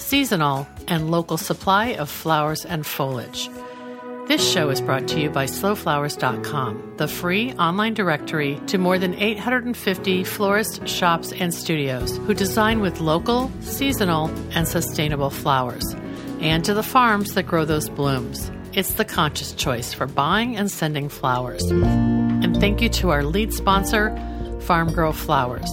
seasonal, 0.00 0.66
and 0.88 1.10
local 1.10 1.36
supply 1.36 1.88
of 1.88 2.10
flowers 2.10 2.64
and 2.64 2.84
foliage. 2.84 3.48
This 4.26 4.48
show 4.48 4.70
is 4.70 4.80
brought 4.80 5.08
to 5.08 5.20
you 5.20 5.28
by 5.28 5.46
slowflowers.com, 5.46 6.94
the 6.98 7.08
free 7.08 7.52
online 7.54 7.94
directory 7.94 8.60
to 8.68 8.78
more 8.78 8.96
than 8.96 9.14
850 9.14 10.22
florists, 10.22 10.88
shops, 10.88 11.32
and 11.32 11.52
studios 11.52 12.16
who 12.18 12.34
design 12.34 12.80
with 12.80 13.00
local, 13.00 13.50
seasonal, 13.60 14.28
and 14.52 14.68
sustainable 14.68 15.30
flowers, 15.30 15.84
and 16.40 16.64
to 16.64 16.74
the 16.74 16.84
farms 16.84 17.34
that 17.34 17.42
grow 17.42 17.64
those 17.64 17.88
blooms. 17.88 18.52
It's 18.72 18.94
the 18.94 19.04
conscious 19.04 19.52
choice 19.52 19.92
for 19.92 20.06
buying 20.06 20.56
and 20.56 20.70
sending 20.70 21.08
flowers. 21.08 21.68
And 21.68 22.56
thank 22.60 22.80
you 22.80 22.88
to 22.88 23.10
our 23.10 23.24
lead 23.24 23.52
sponsor, 23.52 24.16
Farm 24.60 24.92
Girl 24.92 25.12
Flowers. 25.12 25.68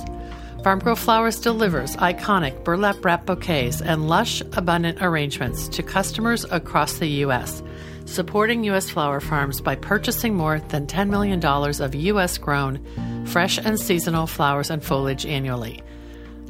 Farm 0.68 0.80
Girl 0.80 0.96
Flowers 0.98 1.40
delivers 1.40 1.96
iconic 1.96 2.66
burlap 2.66 3.06
wrap 3.06 3.26
bouquets 3.26 3.82
and 3.82 4.10
lush, 4.10 4.42
abundant 4.52 5.02
arrangements 5.02 5.70
to 5.70 5.82
customers 5.82 6.44
across 6.52 6.98
the 6.98 7.08
U.S., 7.24 7.64
supporting 8.04 8.66
U.S. 8.66 8.90
flower 8.90 9.22
farms 9.22 9.62
by 9.62 9.76
purchasing 9.76 10.36
more 10.36 10.60
than 10.60 10.86
$10 10.86 11.08
million 11.10 11.42
of 11.46 11.96
U.S. 11.96 12.38
grown, 12.38 13.26
fresh 13.28 13.58
and 13.58 13.80
seasonal 13.80 14.28
flowers 14.28 14.70
and 14.70 14.84
foliage 14.84 15.26
annually. 15.26 15.82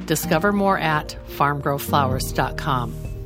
Discover 0.06 0.50
more 0.50 0.78
at 0.80 1.16
farmgirlflowers.com. 1.28 3.17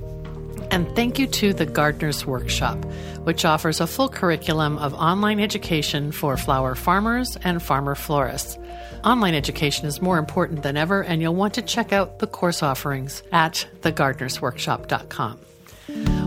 And 0.73 0.89
thank 0.97 1.19
you 1.19 1.27
to 1.27 1.53
the 1.53 1.67
Gardener's 1.67 2.25
Workshop, 2.25 2.83
which 3.25 3.45
offers 3.45 3.79
a 3.79 3.87
full 3.87 4.09
curriculum 4.09 4.79
of 4.79 4.95
online 4.95 5.39
education 5.39 6.13
for 6.13 6.39
flower 6.39 6.75
farmers 6.75 7.37
and 7.45 7.63
farmer 7.63 7.95
florists. 7.95 8.57
Online 9.05 9.35
education 9.35 9.85
is 9.85 10.01
more 10.01 10.17
important 10.17 10.63
than 10.63 10.79
ever, 10.79 11.03
and 11.03 11.21
you'll 11.21 11.35
want 11.35 11.53
to 11.55 11.63
check 11.63 11.93
out 11.93 12.21
the 12.21 12.27
course 12.27 12.63
offerings 12.63 13.23
at 13.33 13.69
thegardenersworkshop.com. 13.83 15.39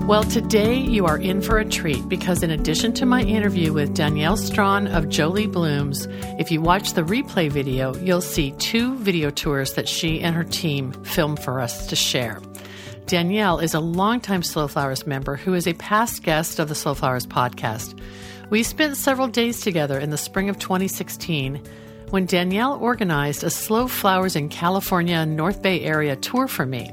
Well, 0.06 0.24
today 0.24 0.76
you 0.76 1.08
are 1.08 1.18
in 1.18 1.42
for 1.42 1.58
a 1.58 1.66
treat 1.66 2.08
because, 2.08 2.44
in 2.44 2.52
addition 2.52 2.94
to 2.94 3.08
my 3.08 3.24
interview 3.24 3.74
with 3.74 3.96
Danielle 3.96 4.38
Strawn 4.38 4.86
of 4.86 5.09
Jolie 5.09 5.48
Blooms, 5.48 6.08
if 6.38 6.52
you 6.52 6.62
watch 6.62 6.94
the 6.94 7.02
replay 7.02 7.50
video, 7.50 7.96
you'll 7.96 8.22
see 8.22 8.52
two 8.59 8.96
video 8.98 9.32
tours 9.32 9.74
that 9.74 9.90
she 9.90 10.22
and 10.22 10.36
her 10.36 10.44
team 10.44 10.92
filmed 11.04 11.42
for 11.42 11.59
us 11.59 11.88
to 11.88 11.96
share. 11.96 12.40
Danielle 13.08 13.59
is 13.59 13.75
a 13.75 13.80
longtime 13.80 14.42
Slow 14.42 14.67
Flowers 14.67 15.06
member 15.06 15.36
who 15.36 15.53
is 15.53 15.67
a 15.67 15.73
past 15.73 16.23
guest 16.23 16.58
of 16.58 16.70
the 16.70 16.73
Slow 16.73 16.95
Flowers 16.95 17.28
podcast. 17.28 18.00
We 18.50 18.64
spent 18.64 18.97
several 18.97 19.28
days 19.28 19.62
together 19.62 20.00
in 20.00 20.09
the 20.09 20.17
spring 20.17 20.50
of 20.50 20.58
2016 20.58 21.62
when 22.09 22.25
Danielle 22.25 22.80
organized 22.81 23.44
a 23.44 23.52
Slow 23.52 23.88
Flowers 23.88 24.36
in 24.36 24.50
California 24.50 25.23
North 25.23 25.62
Bay 25.62 25.81
area 25.81 26.16
tour 26.16 26.47
for 26.47 26.66
me. 26.66 26.92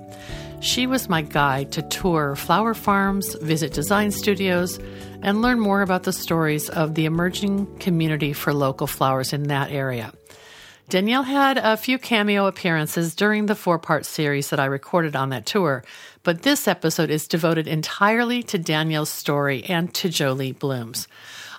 She 0.61 0.87
was 0.87 1.09
my 1.09 1.23
guide 1.23 1.73
to 1.73 1.83
tour 1.83 2.37
flower 2.37 2.75
farms, 2.75 3.35
visit 3.41 3.73
design 3.73 4.11
studios, 4.11 4.79
and 5.23 5.41
learn 5.41 5.61
more 5.61 5.81
about 5.81 6.03
the 6.03 6.13
stories 6.13 6.69
of 6.69 6.95
the 6.95 7.07
emerging 7.07 7.79
community 7.79 8.35
for 8.35 8.53
local 8.53 8.87
flowers 8.87 9.33
in 9.33 9.45
that 9.45 9.71
area. 9.71 10.13
Danielle 10.89 11.23
had 11.23 11.57
a 11.59 11.77
few 11.77 11.99
cameo 11.99 12.47
appearances 12.47 13.15
during 13.15 13.47
the 13.47 13.55
four 13.55 13.79
part 13.79 14.05
series 14.05 14.51
that 14.51 14.61
I 14.61 14.67
recorded 14.67 15.17
on 15.17 15.31
that 15.31 15.47
tour, 15.47 15.85
but 16.23 16.43
this 16.43 16.69
episode 16.69 17.09
is 17.09 17.27
devoted 17.27 17.67
entirely 17.67 18.43
to 18.45 18.59
Danielle's 18.59 19.09
story 19.09 19.65
and 19.65 19.95
to 19.95 20.09
Jolie 20.09 20.53
Blooms. 20.53 21.09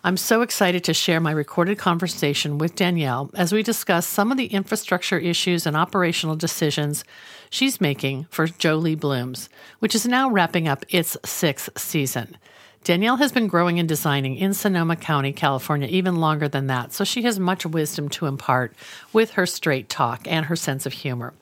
I'm 0.03 0.17
so 0.17 0.41
excited 0.41 0.83
to 0.83 0.93
share 0.93 1.21
my 1.21 1.31
recorded 1.31 1.77
conversation 1.77 2.57
with 2.57 2.75
Danielle 2.75 3.31
as 3.35 3.53
we 3.53 3.63
discuss 3.63 4.05
some 4.05 4.31
of 4.31 4.37
the 4.37 4.47
infrastructure 4.47 5.17
issues 5.17 5.65
and 5.65 5.77
operational 5.77 6.35
decisions 6.35 7.05
she's 7.49 7.79
making 7.79 8.25
for 8.29 8.47
Jolie 8.47 8.95
Blooms, 8.95 9.47
which 9.79 9.95
is 9.95 10.05
now 10.05 10.29
wrapping 10.29 10.67
up 10.67 10.83
its 10.89 11.15
sixth 11.23 11.69
season. 11.79 12.37
Danielle 12.83 13.15
has 13.15 13.31
been 13.31 13.47
growing 13.47 13.79
and 13.79 13.87
designing 13.87 14.35
in 14.35 14.53
Sonoma 14.53 14.97
County, 14.97 15.31
California, 15.31 15.87
even 15.87 16.17
longer 16.17 16.49
than 16.49 16.67
that, 16.67 16.91
so 16.91 17.05
she 17.05 17.21
has 17.21 17.39
much 17.39 17.65
wisdom 17.65 18.09
to 18.09 18.25
impart 18.25 18.73
with 19.13 19.31
her 19.31 19.45
straight 19.45 19.87
talk 19.87 20.27
and 20.27 20.47
her 20.47 20.57
sense 20.57 20.85
of 20.85 20.91
humor. 20.91 21.33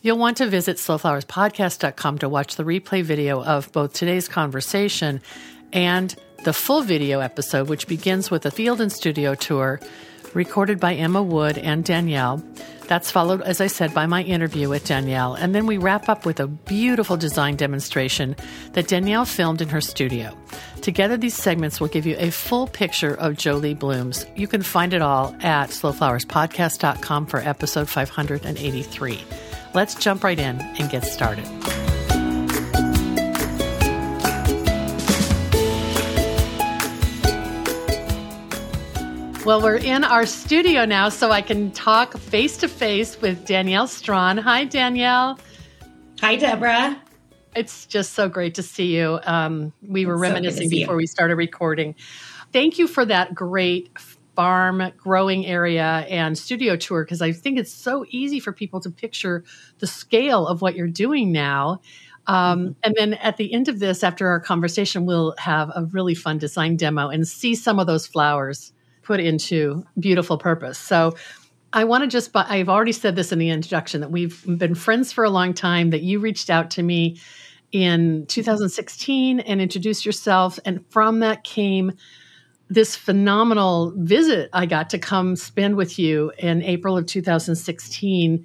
You'll 0.00 0.16
want 0.16 0.38
to 0.38 0.46
visit 0.46 0.78
slowflowerspodcast.com 0.78 2.18
to 2.18 2.28
watch 2.28 2.56
the 2.56 2.64
replay 2.64 3.02
video 3.02 3.44
of 3.44 3.70
both 3.72 3.92
today's 3.92 4.28
conversation 4.28 5.20
and 5.74 6.16
the 6.44 6.54
full 6.54 6.80
video 6.80 7.20
episode, 7.20 7.68
which 7.68 7.86
begins 7.86 8.30
with 8.30 8.46
a 8.46 8.50
field 8.50 8.80
and 8.80 8.90
studio 8.90 9.34
tour 9.34 9.80
recorded 10.34 10.80
by 10.80 10.94
Emma 10.94 11.22
Wood 11.22 11.58
and 11.58 11.84
Danielle. 11.84 12.42
That's 12.86 13.10
followed, 13.10 13.42
as 13.42 13.60
I 13.60 13.66
said, 13.66 13.92
by 13.92 14.06
my 14.06 14.22
interview 14.22 14.68
with 14.68 14.86
Danielle. 14.86 15.34
And 15.34 15.54
then 15.54 15.66
we 15.66 15.76
wrap 15.76 16.08
up 16.08 16.24
with 16.24 16.40
a 16.40 16.46
beautiful 16.46 17.16
design 17.16 17.56
demonstration 17.56 18.34
that 18.72 18.88
Danielle 18.88 19.26
filmed 19.26 19.60
in 19.60 19.68
her 19.68 19.82
studio. 19.82 20.36
Together, 20.80 21.16
these 21.16 21.34
segments 21.34 21.80
will 21.80 21.88
give 21.88 22.06
you 22.06 22.16
a 22.18 22.30
full 22.30 22.66
picture 22.66 23.14
of 23.14 23.36
Jolie 23.36 23.74
Blooms. 23.74 24.24
You 24.36 24.48
can 24.48 24.62
find 24.62 24.94
it 24.94 25.02
all 25.02 25.36
at 25.40 25.70
slowflowerspodcast.com 25.70 27.26
for 27.26 27.40
episode 27.40 27.88
583. 27.88 29.24
Let's 29.74 29.94
jump 29.94 30.24
right 30.24 30.38
in 30.38 30.60
and 30.60 30.90
get 30.90 31.04
started. 31.04 31.46
Well, 39.48 39.62
we're 39.62 39.76
in 39.76 40.04
our 40.04 40.26
studio 40.26 40.84
now, 40.84 41.08
so 41.08 41.30
I 41.30 41.40
can 41.40 41.70
talk 41.70 42.18
face 42.18 42.58
to 42.58 42.68
face 42.68 43.18
with 43.18 43.46
Danielle 43.46 43.86
Strawn. 43.86 44.36
Hi, 44.36 44.66
Danielle. 44.66 45.38
Hi, 46.20 46.36
Debra. 46.36 47.00
It's 47.56 47.86
just 47.86 48.12
so 48.12 48.28
great 48.28 48.56
to 48.56 48.62
see 48.62 48.94
you. 48.94 49.18
Um, 49.24 49.72
we 49.80 50.04
were 50.04 50.16
it's 50.16 50.20
reminiscing 50.20 50.68
so 50.68 50.76
before 50.76 50.94
you. 50.96 50.98
we 50.98 51.06
started 51.06 51.36
recording. 51.36 51.94
Thank 52.52 52.78
you 52.78 52.86
for 52.86 53.06
that 53.06 53.34
great 53.34 53.88
farm 54.36 54.82
growing 54.98 55.46
area 55.46 56.04
and 56.10 56.36
studio 56.36 56.76
tour 56.76 57.02
because 57.02 57.22
I 57.22 57.32
think 57.32 57.58
it's 57.58 57.72
so 57.72 58.04
easy 58.10 58.40
for 58.40 58.52
people 58.52 58.80
to 58.80 58.90
picture 58.90 59.44
the 59.78 59.86
scale 59.86 60.46
of 60.46 60.60
what 60.60 60.76
you're 60.76 60.88
doing 60.88 61.32
now. 61.32 61.80
Um, 62.26 62.34
mm-hmm. 62.34 62.72
and 62.82 62.94
then 62.98 63.14
at 63.14 63.38
the 63.38 63.54
end 63.54 63.68
of 63.68 63.78
this, 63.78 64.04
after 64.04 64.28
our 64.28 64.40
conversation, 64.40 65.06
we'll 65.06 65.34
have 65.38 65.70
a 65.74 65.86
really 65.86 66.14
fun 66.14 66.36
design 66.36 66.76
demo 66.76 67.08
and 67.08 67.26
see 67.26 67.54
some 67.54 67.78
of 67.78 67.86
those 67.86 68.06
flowers 68.06 68.74
put 69.08 69.20
into 69.20 69.82
beautiful 69.98 70.36
purpose. 70.36 70.78
So 70.78 71.16
I 71.72 71.84
want 71.84 72.04
to 72.04 72.08
just, 72.08 72.30
I've 72.34 72.68
already 72.68 72.92
said 72.92 73.16
this 73.16 73.32
in 73.32 73.38
the 73.38 73.48
introduction 73.48 74.02
that 74.02 74.10
we've 74.10 74.44
been 74.58 74.74
friends 74.74 75.14
for 75.14 75.24
a 75.24 75.30
long 75.30 75.54
time, 75.54 75.88
that 75.90 76.02
you 76.02 76.20
reached 76.20 76.50
out 76.50 76.70
to 76.72 76.82
me 76.82 77.18
in 77.72 78.26
2016 78.26 79.40
and 79.40 79.62
introduced 79.62 80.04
yourself. 80.04 80.58
And 80.66 80.84
from 80.90 81.20
that 81.20 81.42
came 81.42 81.92
this 82.68 82.94
phenomenal 82.96 83.94
visit 83.96 84.50
I 84.52 84.66
got 84.66 84.90
to 84.90 84.98
come 84.98 85.36
spend 85.36 85.76
with 85.76 85.98
you 85.98 86.30
in 86.36 86.62
April 86.62 86.98
of 86.98 87.06
2016 87.06 88.44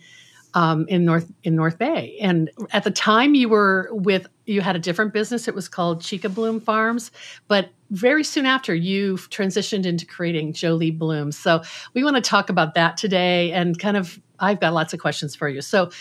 um, 0.54 0.86
in 0.88 1.06
North 1.06 1.32
in 1.44 1.56
North 1.56 1.78
Bay. 1.78 2.18
And 2.22 2.50
at 2.72 2.84
the 2.84 2.92
time, 2.92 3.36
you 3.36 3.50
were 3.50 3.90
with 3.92 4.28
you 4.46 4.62
had 4.62 4.76
a 4.76 4.80
different 4.80 5.14
business. 5.14 5.48
It 5.48 5.56
was 5.56 5.68
called 5.68 6.02
Chica 6.02 6.30
Bloom 6.30 6.60
Farms, 6.60 7.12
but 7.48 7.70
very 7.92 8.24
soon 8.24 8.46
after, 8.46 8.74
you 8.74 9.16
transitioned 9.16 9.86
into 9.86 10.06
creating 10.06 10.54
Jolie 10.54 10.92
Blooms. 10.92 11.38
So 11.38 11.62
we 11.94 12.04
want 12.04 12.16
to 12.16 12.22
talk 12.22 12.50
about 12.50 12.74
that 12.74 12.98
today, 12.98 13.52
and 13.52 13.78
kind 13.78 13.98
of 13.98 14.20
I've 14.40 14.60
got 14.60 14.74
lots 14.74 14.94
of 14.94 15.00
questions 15.00 15.36
for 15.36 15.48
you. 15.48 15.62
So 15.62 15.92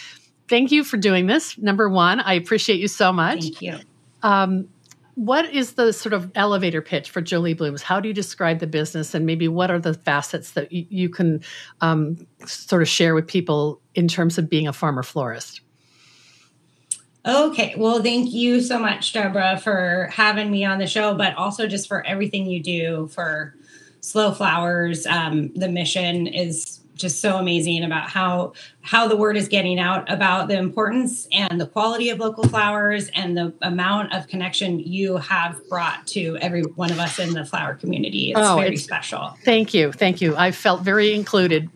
thank 0.48 0.72
you 0.72 0.84
for 0.84 0.96
doing 0.96 1.26
this. 1.26 1.56
Number 1.58 1.88
one, 1.88 2.20
I 2.20 2.34
appreciate 2.34 2.80
you 2.80 2.88
so 2.88 3.12
much. 3.12 3.42
Thank 3.42 3.62
you. 3.62 3.78
Um, 4.22 4.68
what 5.14 5.52
is 5.52 5.74
the 5.74 5.92
sort 5.92 6.12
of 6.12 6.30
elevator 6.34 6.80
pitch 6.80 7.10
for 7.10 7.20
Jolie 7.20 7.54
Blooms? 7.54 7.82
How 7.82 8.00
do 8.00 8.08
you 8.08 8.14
describe 8.14 8.58
the 8.60 8.66
business, 8.66 9.14
and 9.14 9.26
maybe 9.26 9.48
what 9.48 9.70
are 9.70 9.78
the 9.78 9.94
facets 9.94 10.52
that 10.52 10.72
you, 10.72 10.86
you 10.88 11.08
can 11.08 11.42
um, 11.80 12.26
sort 12.46 12.82
of 12.82 12.88
share 12.88 13.14
with 13.14 13.26
people 13.26 13.80
in 13.94 14.08
terms 14.08 14.38
of 14.38 14.48
being 14.48 14.66
a 14.66 14.72
farmer 14.72 15.02
florist? 15.02 15.60
Okay, 17.24 17.74
well, 17.76 18.02
thank 18.02 18.32
you 18.32 18.60
so 18.60 18.78
much, 18.78 19.12
Debra, 19.12 19.60
for 19.60 20.08
having 20.12 20.50
me 20.50 20.64
on 20.64 20.78
the 20.78 20.88
show, 20.88 21.14
but 21.14 21.36
also 21.36 21.68
just 21.68 21.86
for 21.86 22.04
everything 22.04 22.46
you 22.46 22.60
do 22.60 23.08
for 23.08 23.54
Slow 24.00 24.32
Flowers. 24.32 25.06
Um, 25.06 25.52
the 25.54 25.68
mission 25.68 26.26
is 26.26 26.80
just 26.94 27.20
so 27.20 27.36
amazing 27.36 27.84
about 27.84 28.08
how 28.08 28.52
how 28.82 29.06
the 29.06 29.16
word 29.16 29.36
is 29.36 29.48
getting 29.48 29.78
out 29.78 30.10
about 30.10 30.48
the 30.48 30.56
importance 30.56 31.26
and 31.32 31.60
the 31.60 31.66
quality 31.66 32.10
of 32.10 32.18
local 32.18 32.46
flowers 32.48 33.08
and 33.14 33.36
the 33.36 33.52
amount 33.62 34.12
of 34.12 34.26
connection 34.26 34.80
you 34.80 35.16
have 35.16 35.60
brought 35.68 36.06
to 36.06 36.36
every 36.40 36.62
one 36.62 36.90
of 36.90 36.98
us 36.98 37.18
in 37.18 37.32
the 37.32 37.44
flower 37.44 37.74
community. 37.74 38.30
It's 38.30 38.40
oh, 38.40 38.56
very 38.56 38.74
it's, 38.74 38.82
special. 38.82 39.36
Thank 39.44 39.72
you. 39.72 39.92
Thank 39.92 40.20
you. 40.20 40.36
I 40.36 40.50
felt 40.50 40.82
very 40.82 41.14
included 41.14 41.70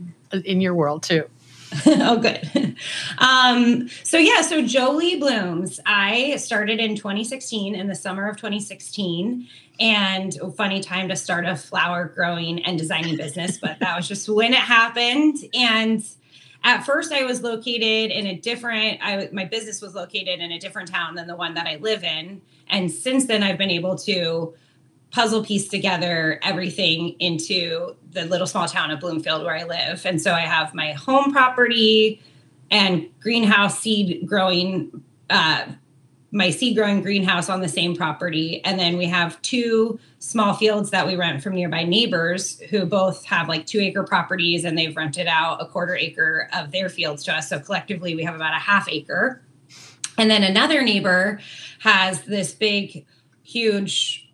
in 0.45 0.61
your 0.61 0.75
world 0.75 1.03
too. 1.03 1.25
oh, 1.87 2.19
good. 2.19 2.77
Um, 3.19 3.89
so 4.03 4.19
yeah, 4.19 4.43
so 4.43 4.65
Jolie 4.67 5.19
Blooms. 5.19 5.81
I 5.87 6.37
started 6.37 6.79
in 6.79 6.95
2016 6.95 7.75
in 7.75 7.89
the 7.89 7.95
summer 7.95 8.29
of 8.29 8.37
2016, 8.37 9.49
and 9.81 10.39
funny 10.55 10.81
time 10.81 11.09
to 11.09 11.17
start 11.17 11.47
a 11.47 11.57
flower 11.57 12.05
growing 12.15 12.63
and 12.65 12.79
designing 12.79 13.17
business, 13.17 13.57
but 13.57 13.79
that 13.81 13.97
was 13.97 14.07
just 14.07 14.29
when 14.29 14.53
it 14.53 14.61
happened. 14.61 15.39
And 15.55 16.05
at 16.63 16.85
first, 16.85 17.11
I 17.13 17.25
was 17.25 17.43
located 17.43 18.11
in 18.11 18.27
a 18.27 18.37
different. 18.37 18.99
I 19.03 19.31
my 19.33 19.47
business 19.47 19.81
was 19.81 19.95
located 19.95 20.41
in 20.41 20.53
a 20.53 20.59
different 20.59 20.91
town 20.91 21.15
than 21.15 21.27
the 21.27 21.37
one 21.37 21.55
that 21.55 21.67
I 21.67 21.77
live 21.77 22.05
in, 22.05 22.43
and 22.69 22.91
since 22.91 23.27
then, 23.27 23.43
I've 23.43 23.59
been 23.59 23.71
able 23.71 23.97
to 23.99 24.55
puzzle 25.11 25.45
piece 25.45 25.69
together 25.69 26.39
everything 26.43 27.17
into 27.21 27.95
the 28.11 28.25
little 28.25 28.47
small 28.47 28.67
town 28.67 28.91
of 28.91 29.01
Bloomfield 29.01 29.45
where 29.45 29.57
I 29.57 29.65
live. 29.65 30.05
And 30.05 30.21
so 30.21 30.33
I 30.33 30.41
have 30.41 30.75
my 30.75 30.93
home 30.93 31.33
property 31.33 32.21
and 32.71 33.09
greenhouse 33.21 33.79
seed 33.79 34.27
growing, 34.27 35.03
uh, 35.31 35.67
my 36.33 36.51
seed 36.51 36.77
growing 36.77 37.03
greenhouse 37.03 37.49
on 37.49 37.61
the 37.61 37.69
same 37.69 37.95
property. 37.95 38.63
And 38.65 38.79
then 38.79 38.99
we 38.99 39.07
have 39.07 39.41
two 39.43 39.99
small 40.19 40.55
fields 40.55 40.91
that 40.91 41.07
we 41.07 41.15
rent 41.17 41.43
from 41.43 41.55
nearby 41.55 41.85
neighbors 41.85 42.61
who 42.71 42.85
both 42.85 43.25
have 43.27 43.49
like 43.49 43.67
two 43.67 43.81
acre 43.81 44.03
properties 44.03 44.65
and 44.65 44.77
they've 44.77 44.97
rented 44.97 45.29
out 45.29 45.63
a 45.63 45.67
quarter 45.67 45.95
acre 45.95 46.49
of 46.53 46.73
their 46.73 46.89
fields 46.89 47.25
to 47.25 47.35
us. 47.35 47.49
So 47.49 47.61
collectively, 47.61 48.15
we 48.17 48.25
have 48.25 48.35
about 48.35 48.55
a 48.55 48.59
half 48.59 48.89
acre. 48.89 49.41
And 50.19 50.31
then 50.31 50.43
another 50.43 50.83
neighbor 50.83 51.41
has 51.81 52.23
this 52.23 52.53
big, 52.53 53.07
huge 53.43 54.26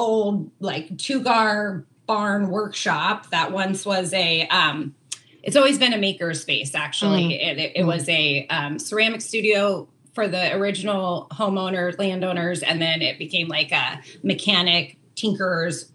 old 0.00 0.50
like 0.60 0.88
Tugar 0.96 1.84
barn 2.06 2.48
workshop 2.48 3.30
that 3.30 3.52
once 3.52 3.86
was 3.86 4.12
a 4.14 4.48
um 4.48 4.94
it's 5.42 5.56
always 5.56 5.78
been 5.78 5.92
a 5.92 5.98
maker 5.98 6.34
space 6.34 6.74
actually 6.74 7.22
mm. 7.22 7.40
it, 7.40 7.58
it, 7.58 7.72
it, 7.76 7.84
was 7.84 8.08
a 8.08 8.46
um, 8.48 8.78
ceramic 8.78 9.20
studio 9.20 9.86
for 10.12 10.26
the 10.26 10.52
original 10.54 11.28
homeowners 11.30 11.98
landowners 11.98 12.62
and 12.62 12.82
then 12.82 13.00
it 13.00 13.18
became 13.18 13.46
like 13.46 13.70
a 13.70 14.00
mechanic 14.22 14.96
tinker's 15.14 15.92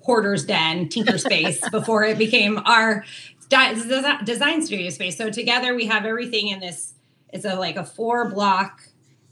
hoarder's 0.00 0.46
den 0.46 0.88
tinker 0.88 1.18
space 1.18 1.60
before 1.70 2.04
it 2.04 2.16
became 2.16 2.58
our 2.64 3.04
design 4.24 4.64
studio 4.64 4.88
space 4.88 5.18
so 5.18 5.28
together 5.30 5.74
we 5.74 5.84
have 5.84 6.06
everything 6.06 6.48
in 6.48 6.60
this 6.60 6.94
it's 7.30 7.44
a 7.44 7.56
like 7.56 7.76
a 7.76 7.84
four 7.84 8.30
block 8.30 8.82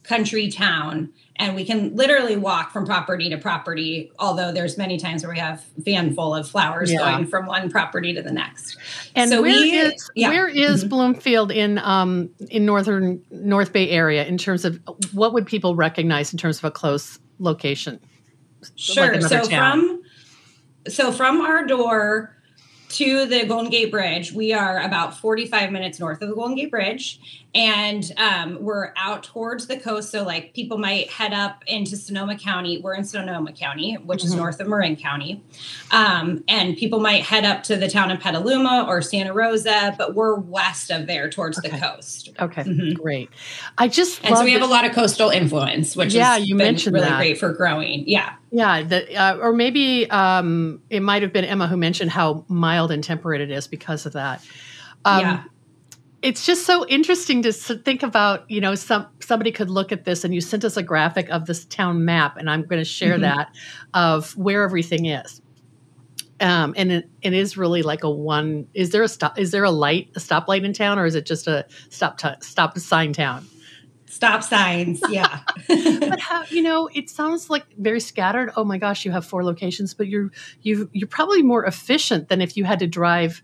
country 0.03 0.51
town 0.51 1.13
and 1.37 1.55
we 1.55 1.65
can 1.65 1.95
literally 1.95 2.37
walk 2.37 2.73
from 2.73 2.87
property 2.87 3.29
to 3.29 3.37
property 3.37 4.11
although 4.19 4.51
there's 4.51 4.79
many 4.79 4.97
times 4.97 5.23
where 5.23 5.33
we 5.33 5.39
have 5.39 5.63
van 5.77 6.15
full 6.15 6.35
of 6.35 6.49
flowers 6.49 6.91
yeah. 6.91 6.99
going 6.99 7.27
from 7.27 7.47
one 7.47 7.71
property 7.71 8.15
to 8.15 8.23
the 8.23 8.33
next 8.33 8.79
and 9.15 9.31
so 9.31 9.43
where 9.43 9.53
we, 9.53 9.73
is, 9.73 10.11
yeah. 10.15 10.31
where 10.31 10.49
is 10.49 10.81
mm-hmm. 10.81 10.89
bloomfield 10.89 11.53
in 11.53 11.79
um 11.79 12.31
in 12.49 12.65
northern 12.65 13.23
north 13.31 13.75
bay 13.75 13.91
area 13.91 14.25
in 14.25 14.39
terms 14.39 14.65
of 14.65 14.81
what 15.13 15.35
would 15.35 15.47
people 15.47 15.77
recognize 15.77 16.33
in 16.33 16.39
terms 16.39 16.59
of 16.59 16.65
a 16.65 16.71
close 16.71 17.19
location 17.39 18.01
sure 18.77 19.21
like 19.21 19.23
so 19.23 19.45
town? 19.45 19.81
from 19.81 20.03
so 20.89 21.13
from 21.13 21.43
our 21.43 21.67
door 21.67 22.35
to 22.91 23.25
the 23.27 23.45
Golden 23.47 23.71
Gate 23.71 23.91
Bridge. 23.91 24.33
We 24.33 24.53
are 24.53 24.81
about 24.81 25.17
45 25.17 25.71
minutes 25.71 26.01
north 26.01 26.21
of 26.23 26.29
the 26.29 26.35
Golden 26.35 26.57
Gate 26.57 26.71
Bridge, 26.71 27.40
and 27.55 28.13
um, 28.17 28.59
we're 28.61 28.93
out 28.97 29.25
towards 29.25 29.67
the 29.67 29.77
coast. 29.77 30.11
So, 30.11 30.23
like, 30.23 30.55
people 30.55 30.79
might 30.79 31.11
head 31.11 31.33
up 31.33 31.65
into 31.67 31.97
Sonoma 31.97 32.39
County. 32.39 32.79
We're 32.79 32.95
in 32.95 33.05
Sonoma 33.05 33.53
County, 33.53 33.95
which 33.95 34.21
mm-hmm. 34.21 34.29
is 34.29 34.35
north 34.35 34.61
of 34.61 34.69
Marin 34.69 34.97
County. 34.97 35.43
Um, 35.91 36.45
and 36.47 36.77
people 36.77 37.01
might 37.01 37.23
head 37.23 37.45
up 37.45 37.65
to 37.65 37.77
the 37.77 37.89
town 37.89 38.11
of 38.11 38.21
Petaluma 38.21 38.85
or 38.87 39.03
Santa 39.03 39.33
Rosa, 39.33 39.95
but 39.99 40.15
we're 40.15 40.37
west 40.37 40.91
of 40.91 41.07
there 41.07 41.29
towards 41.29 41.59
okay. 41.59 41.71
the 41.71 41.79
coast. 41.79 42.31
Okay, 42.39 42.63
mm-hmm. 42.63 42.93
great. 42.95 43.31
I 43.79 43.89
just 43.89 44.25
and 44.25 44.37
so 44.37 44.45
we 44.45 44.53
have 44.53 44.63
a 44.63 44.67
lot 44.67 44.85
of 44.85 44.93
coastal 44.93 45.31
influence, 45.31 45.97
which 45.97 46.15
yeah, 46.15 46.37
you 46.37 46.55
mentioned 46.55 46.95
really 46.95 47.09
that. 47.09 47.19
great 47.19 47.39
for 47.39 47.53
growing. 47.53 48.09
Yeah. 48.09 48.35
Yeah, 48.53 48.83
the, 48.83 49.17
uh, 49.17 49.37
or 49.37 49.53
maybe 49.53 50.11
um, 50.11 50.83
it 50.91 51.01
might 51.01 51.23
have 51.23 51.33
been 51.33 51.45
Emma 51.45 51.69
who 51.69 51.77
mentioned 51.77 52.11
how 52.11 52.45
mild 52.49 52.91
and 52.91 53.03
temperate 53.03 53.41
it 53.41 53.51
is 53.51 53.69
because 53.69 54.07
of 54.07 54.13
that. 54.15 54.45
Um, 55.05 55.21
yeah. 55.21 55.45
It's 56.23 56.45
just 56.45 56.67
so 56.67 56.87
interesting 56.87 57.43
to 57.43 57.53
think 57.53 58.03
about. 58.03 58.51
You 58.51 58.61
know, 58.61 58.75
some 58.75 59.07
somebody 59.21 59.53
could 59.53 59.71
look 59.71 59.93
at 59.93 60.05
this, 60.05 60.25
and 60.25 60.35
you 60.35 60.41
sent 60.41 60.65
us 60.65 60.77
a 60.77 60.83
graphic 60.83 61.29
of 61.31 61.47
this 61.47 61.65
town 61.67 62.05
map, 62.05 62.37
and 62.37 62.51
I'm 62.51 62.63
going 62.63 62.81
to 62.81 62.85
share 62.85 63.15
mm-hmm. 63.15 63.23
that 63.23 63.55
of 63.95 64.37
where 64.37 64.63
everything 64.63 65.07
is. 65.07 65.41
Um, 66.41 66.73
and 66.77 66.91
it, 66.91 67.11
it 67.21 67.35
is 67.35 67.59
really 67.59 67.83
like 67.83 68.03
a 68.03 68.11
one. 68.11 68.67
Is 68.73 68.91
there 68.91 69.03
a 69.03 69.09
stop? 69.09 69.39
Is 69.39 69.51
there 69.51 69.65
a 69.65 69.71
light, 69.71 70.11
a 70.17 70.21
stoplight 70.21 70.65
in 70.65 70.73
town, 70.73 70.99
or 70.99 71.07
is 71.07 71.15
it 71.15 71.27
just 71.27 71.47
a 71.47 71.67
stop 71.91 72.19
t- 72.19 72.29
stop 72.41 72.79
sign 72.79 73.13
town? 73.13 73.47
stop 74.11 74.43
signs. 74.43 75.01
Yeah. 75.09 75.41
but 75.69 76.21
how 76.21 76.45
you 76.51 76.63
know, 76.63 76.91
it 76.93 77.09
sounds 77.09 77.49
like 77.49 77.65
very 77.79 78.01
scattered. 78.01 78.51
Oh 78.57 78.65
my 78.65 78.77
gosh, 78.77 79.05
you 79.05 79.13
have 79.13 79.25
four 79.25 79.43
locations, 79.43 79.95
but 79.95 80.09
you're 80.09 80.31
you 80.63 80.91
you're 80.93 81.09
probably 81.09 81.43
more 81.43 81.65
efficient 81.65 82.29
than 82.29 82.43
if 82.43 82.57
you 82.57 82.65
had 82.65 82.81
to 82.81 82.87
drive, 82.87 83.43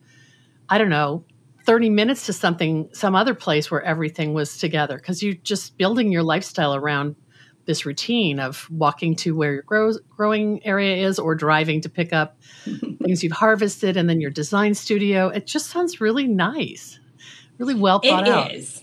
I 0.68 0.78
don't 0.78 0.90
know, 0.90 1.24
30 1.66 1.90
minutes 1.90 2.26
to 2.26 2.32
something 2.32 2.88
some 2.92 3.14
other 3.14 3.34
place 3.34 3.70
where 3.70 3.82
everything 3.82 4.32
was 4.32 4.56
together 4.56 4.96
because 4.96 5.22
you're 5.22 5.34
just 5.34 5.76
building 5.76 6.12
your 6.12 6.22
lifestyle 6.22 6.74
around 6.74 7.16
this 7.66 7.84
routine 7.84 8.38
of 8.38 8.70
walking 8.70 9.16
to 9.16 9.36
where 9.36 9.54
your 9.54 9.62
grow, 9.62 9.92
growing 10.08 10.64
area 10.64 11.06
is 11.06 11.18
or 11.18 11.34
driving 11.34 11.80
to 11.80 11.88
pick 11.88 12.12
up 12.12 12.38
things 13.02 13.22
you've 13.22 13.32
harvested 13.32 13.96
and 13.96 14.08
then 14.08 14.20
your 14.20 14.30
design 14.30 14.74
studio. 14.74 15.28
It 15.28 15.46
just 15.46 15.66
sounds 15.66 16.00
really 16.00 16.28
nice. 16.28 17.00
Really 17.58 17.74
well 17.74 17.98
thought 17.98 18.26
it 18.26 18.32
out. 18.32 18.52
It 18.52 18.56
is. 18.56 18.82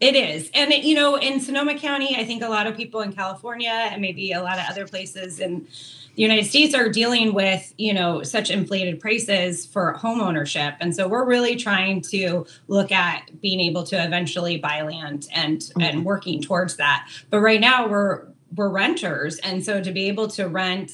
It 0.00 0.16
is. 0.16 0.50
And, 0.54 0.72
it, 0.72 0.82
you 0.82 0.96
know, 0.96 1.16
in 1.16 1.38
Sonoma 1.40 1.78
County, 1.78 2.16
I 2.16 2.24
think 2.24 2.42
a 2.42 2.48
lot 2.48 2.66
of 2.66 2.76
people 2.76 3.02
in 3.02 3.12
California 3.12 3.70
and 3.70 4.00
maybe 4.00 4.32
a 4.32 4.42
lot 4.42 4.58
of 4.58 4.64
other 4.68 4.86
places 4.86 5.38
in 5.38 5.68
the 6.14 6.22
United 6.22 6.44
States 6.44 6.74
are 6.74 6.88
dealing 6.88 7.32
with, 7.32 7.72
you 7.78 7.94
know, 7.94 8.22
such 8.22 8.50
inflated 8.50 9.00
prices 9.00 9.64
for 9.64 9.92
home 9.92 10.20
ownership. 10.20 10.74
And 10.80 10.94
so 10.94 11.08
we're 11.08 11.24
really 11.24 11.56
trying 11.56 12.02
to 12.02 12.46
look 12.68 12.92
at 12.92 13.40
being 13.40 13.60
able 13.60 13.84
to 13.84 14.04
eventually 14.04 14.58
buy 14.58 14.82
land 14.82 15.28
and 15.32 15.58
mm-hmm. 15.58 15.80
and 15.80 16.04
working 16.04 16.42
towards 16.42 16.76
that. 16.76 17.08
But 17.30 17.40
right 17.40 17.60
now 17.60 17.88
we're 17.88 18.26
we're 18.54 18.68
renters. 18.68 19.38
And 19.38 19.64
so 19.64 19.80
to 19.80 19.90
be 19.90 20.08
able 20.08 20.28
to 20.28 20.48
rent 20.48 20.92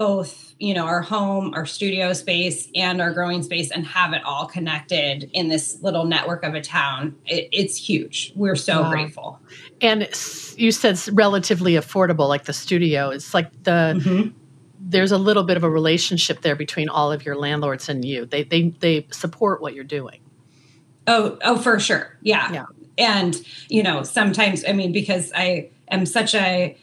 both 0.00 0.54
you 0.58 0.72
know 0.72 0.86
our 0.86 1.02
home 1.02 1.52
our 1.52 1.66
studio 1.66 2.14
space 2.14 2.68
and 2.74 3.02
our 3.02 3.12
growing 3.12 3.42
space 3.42 3.70
and 3.70 3.86
have 3.86 4.14
it 4.14 4.24
all 4.24 4.46
connected 4.46 5.28
in 5.34 5.48
this 5.48 5.82
little 5.82 6.06
network 6.06 6.42
of 6.42 6.54
a 6.54 6.60
town 6.62 7.14
it, 7.26 7.50
it's 7.52 7.76
huge 7.76 8.32
we're 8.34 8.56
so 8.56 8.80
wow. 8.80 8.90
grateful 8.90 9.38
and 9.82 10.08
you 10.56 10.72
said 10.72 10.98
relatively 11.12 11.74
affordable 11.74 12.28
like 12.28 12.46
the 12.46 12.52
studio 12.54 13.10
it's 13.10 13.34
like 13.34 13.52
the 13.64 14.00
mm-hmm. 14.00 14.28
There's 14.80 15.12
a 15.12 15.18
little 15.18 15.42
bit 15.42 15.56
of 15.56 15.64
a 15.64 15.70
relationship 15.70 16.40
there 16.40 16.56
between 16.56 16.88
all 16.88 17.12
of 17.12 17.24
your 17.24 17.36
landlords 17.36 17.88
and 17.88 18.04
you. 18.04 18.26
They 18.26 18.44
they, 18.44 18.70
they 18.80 19.06
support 19.10 19.60
what 19.60 19.74
you're 19.74 19.84
doing. 19.84 20.20
Oh 21.06 21.38
oh 21.42 21.58
for 21.58 21.78
sure. 21.78 22.16
Yeah. 22.22 22.52
Yeah. 22.52 22.66
And 22.98 23.40
you 23.68 23.82
know 23.82 24.02
sometimes 24.02 24.64
i 24.68 24.72
mean 24.72 24.92
because 24.92 25.32
i 25.34 25.70
am 25.88 26.04
such 26.04 26.34
a 26.34 26.76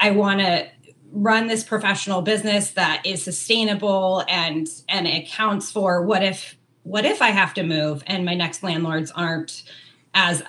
i 0.00 0.10
want 0.10 0.40
to 0.40 0.66
run 1.12 1.46
this 1.46 1.64
professional 1.64 2.22
business 2.22 2.72
that 2.72 3.02
is 3.04 3.22
sustainable 3.22 4.24
and 4.28 4.68
and 4.88 5.06
accounts 5.06 5.70
for 5.70 6.02
what 6.02 6.22
if 6.22 6.56
what 6.82 7.04
if 7.04 7.20
I 7.20 7.30
have 7.30 7.54
to 7.54 7.62
move 7.62 8.02
and 8.06 8.24
my 8.24 8.34
next 8.34 8.62
landlords 8.62 9.10
aren't 9.10 9.62
as 10.14 10.42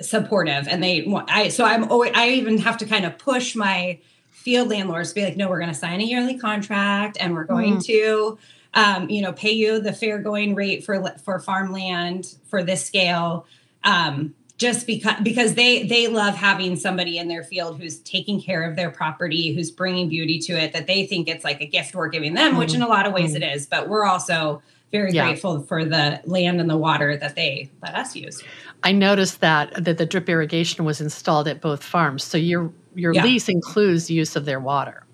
supportive 0.00 0.68
and 0.68 0.82
they 0.82 1.02
want 1.02 1.30
I 1.30 1.48
so 1.48 1.64
I'm 1.64 1.90
always, 1.90 2.12
I 2.14 2.30
even 2.30 2.58
have 2.58 2.78
to 2.78 2.86
kind 2.86 3.04
of 3.04 3.18
push 3.18 3.54
my 3.54 3.98
field 4.42 4.68
landlords 4.68 5.10
to 5.10 5.14
be 5.14 5.24
like 5.24 5.36
no 5.36 5.48
we're 5.48 5.58
going 5.58 5.70
to 5.70 5.74
sign 5.74 6.00
a 6.00 6.04
yearly 6.04 6.36
contract 6.36 7.16
and 7.20 7.34
we're 7.34 7.44
going 7.44 7.76
mm. 7.76 7.84
to 7.84 8.38
um, 8.74 9.08
you 9.08 9.22
know 9.22 9.32
pay 9.32 9.52
you 9.52 9.80
the 9.80 9.92
fair 9.92 10.18
going 10.18 10.54
rate 10.54 10.84
for 10.84 11.10
for 11.24 11.38
farmland 11.38 12.36
for 12.44 12.62
this 12.62 12.84
scale 12.84 13.46
um, 13.84 14.34
just 14.58 14.86
because 14.86 15.20
because 15.22 15.54
they 15.54 15.84
they 15.84 16.08
love 16.08 16.34
having 16.34 16.76
somebody 16.76 17.18
in 17.18 17.28
their 17.28 17.42
field 17.42 17.80
who's 17.80 17.98
taking 18.00 18.40
care 18.40 18.68
of 18.68 18.76
their 18.76 18.90
property 18.90 19.54
who's 19.54 19.70
bringing 19.70 20.08
beauty 20.08 20.38
to 20.38 20.52
it 20.52 20.72
that 20.72 20.86
they 20.86 21.06
think 21.06 21.28
it's 21.28 21.44
like 21.44 21.60
a 21.60 21.66
gift 21.66 21.94
we're 21.94 22.08
giving 22.08 22.34
them 22.34 22.50
mm-hmm. 22.50 22.58
which 22.58 22.74
in 22.74 22.82
a 22.82 22.88
lot 22.88 23.06
of 23.06 23.12
ways 23.12 23.34
mm-hmm. 23.34 23.42
it 23.42 23.56
is 23.56 23.66
but 23.66 23.88
we're 23.88 24.04
also 24.04 24.62
very 24.92 25.10
yeah. 25.10 25.24
grateful 25.24 25.62
for 25.62 25.84
the 25.84 26.20
land 26.24 26.60
and 26.60 26.70
the 26.70 26.76
water 26.76 27.16
that 27.16 27.34
they 27.34 27.68
let 27.82 27.94
us 27.94 28.14
use 28.14 28.42
i 28.84 28.92
noticed 28.92 29.40
that 29.40 29.72
that 29.82 29.98
the 29.98 30.06
drip 30.06 30.28
irrigation 30.28 30.84
was 30.84 31.00
installed 31.00 31.48
at 31.48 31.60
both 31.60 31.82
farms 31.82 32.22
so 32.22 32.38
your 32.38 32.70
your 32.94 33.12
yeah. 33.12 33.24
lease 33.24 33.48
includes 33.48 34.10
use 34.10 34.36
of 34.36 34.44
their 34.44 34.60
water 34.60 35.04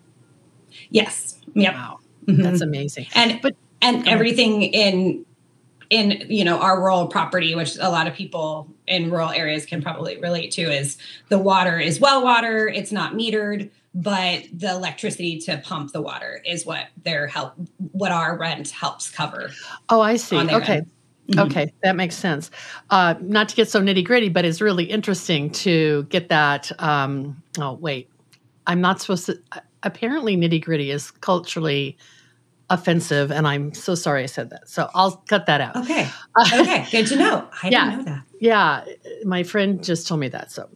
yes 0.90 1.40
yep. 1.54 1.74
wow 1.74 1.98
mm-hmm. 2.26 2.42
that's 2.42 2.60
amazing 2.60 3.06
and 3.14 3.40
but 3.40 3.54
and 3.80 4.06
everything 4.08 4.62
in 4.62 5.24
in 5.90 6.22
you 6.28 6.44
know 6.44 6.58
our 6.58 6.78
rural 6.80 7.06
property 7.06 7.54
which 7.54 7.76
a 7.78 7.88
lot 7.88 8.06
of 8.06 8.14
people 8.14 8.68
in 8.86 9.10
rural 9.10 9.30
areas 9.30 9.64
can 9.64 9.80
probably 9.82 10.18
relate 10.20 10.50
to 10.50 10.62
is 10.62 10.98
the 11.28 11.38
water 11.38 11.78
is 11.78 12.00
well 12.00 12.22
water 12.22 12.68
it's 12.68 12.92
not 12.92 13.14
metered 13.14 13.70
but 13.98 14.44
the 14.52 14.70
electricity 14.70 15.38
to 15.38 15.58
pump 15.58 15.92
the 15.92 16.00
water 16.00 16.40
is 16.46 16.64
what 16.64 16.86
their 17.02 17.26
help 17.26 17.52
what 17.92 18.12
our 18.12 18.38
rent 18.38 18.70
helps 18.70 19.10
cover 19.10 19.50
oh 19.88 20.00
i 20.00 20.16
see 20.16 20.36
okay 20.36 20.82
mm-hmm. 21.28 21.40
okay 21.40 21.72
that 21.82 21.96
makes 21.96 22.14
sense 22.14 22.50
uh, 22.90 23.14
not 23.20 23.48
to 23.48 23.56
get 23.56 23.68
so 23.68 23.80
nitty 23.80 24.04
gritty 24.04 24.28
but 24.28 24.44
it's 24.44 24.60
really 24.60 24.84
interesting 24.84 25.50
to 25.50 26.04
get 26.04 26.28
that 26.28 26.70
um, 26.80 27.42
oh 27.58 27.72
wait 27.74 28.08
i'm 28.66 28.80
not 28.80 29.00
supposed 29.00 29.26
to 29.26 29.36
apparently 29.82 30.36
nitty 30.36 30.62
gritty 30.62 30.90
is 30.90 31.10
culturally 31.10 31.98
offensive, 32.70 33.30
and 33.30 33.46
I'm 33.46 33.72
so 33.72 33.94
sorry 33.94 34.22
I 34.22 34.26
said 34.26 34.50
that. 34.50 34.68
So 34.68 34.90
I'll 34.94 35.16
cut 35.28 35.46
that 35.46 35.60
out. 35.60 35.76
Okay. 35.76 36.08
Okay. 36.54 36.86
Good 36.92 37.06
to 37.08 37.16
know. 37.16 37.48
I 37.64 37.68
yeah, 37.68 37.90
didn't 37.90 38.04
know 38.04 38.12
that. 38.12 38.24
Yeah. 38.40 38.84
My 39.24 39.42
friend 39.42 39.82
just 39.82 40.06
told 40.06 40.20
me 40.20 40.28
that. 40.28 40.52
So 40.52 40.68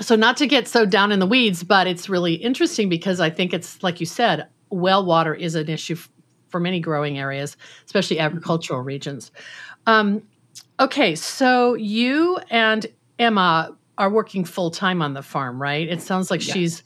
so 0.00 0.16
not 0.16 0.36
to 0.38 0.46
get 0.46 0.66
so 0.66 0.86
down 0.86 1.12
in 1.12 1.20
the 1.20 1.26
weeds, 1.26 1.62
but 1.62 1.86
it's 1.86 2.08
really 2.08 2.34
interesting 2.34 2.88
because 2.88 3.20
I 3.20 3.30
think 3.30 3.52
it's 3.52 3.82
like 3.82 4.00
you 4.00 4.06
said, 4.06 4.48
well 4.70 5.04
water 5.04 5.34
is 5.34 5.54
an 5.54 5.68
issue 5.68 5.94
f- 5.94 6.10
for 6.48 6.58
many 6.58 6.80
growing 6.80 7.18
areas, 7.18 7.56
especially 7.86 8.18
agricultural 8.18 8.80
regions. 8.80 9.30
Um, 9.86 10.22
okay, 10.80 11.14
so 11.14 11.74
you 11.74 12.38
and 12.50 12.86
Emma 13.18 13.76
are 13.96 14.10
working 14.10 14.44
full 14.44 14.70
time 14.70 15.00
on 15.00 15.14
the 15.14 15.22
farm, 15.22 15.62
right? 15.62 15.88
It 15.88 16.02
sounds 16.02 16.30
like 16.30 16.40
she's, 16.40 16.82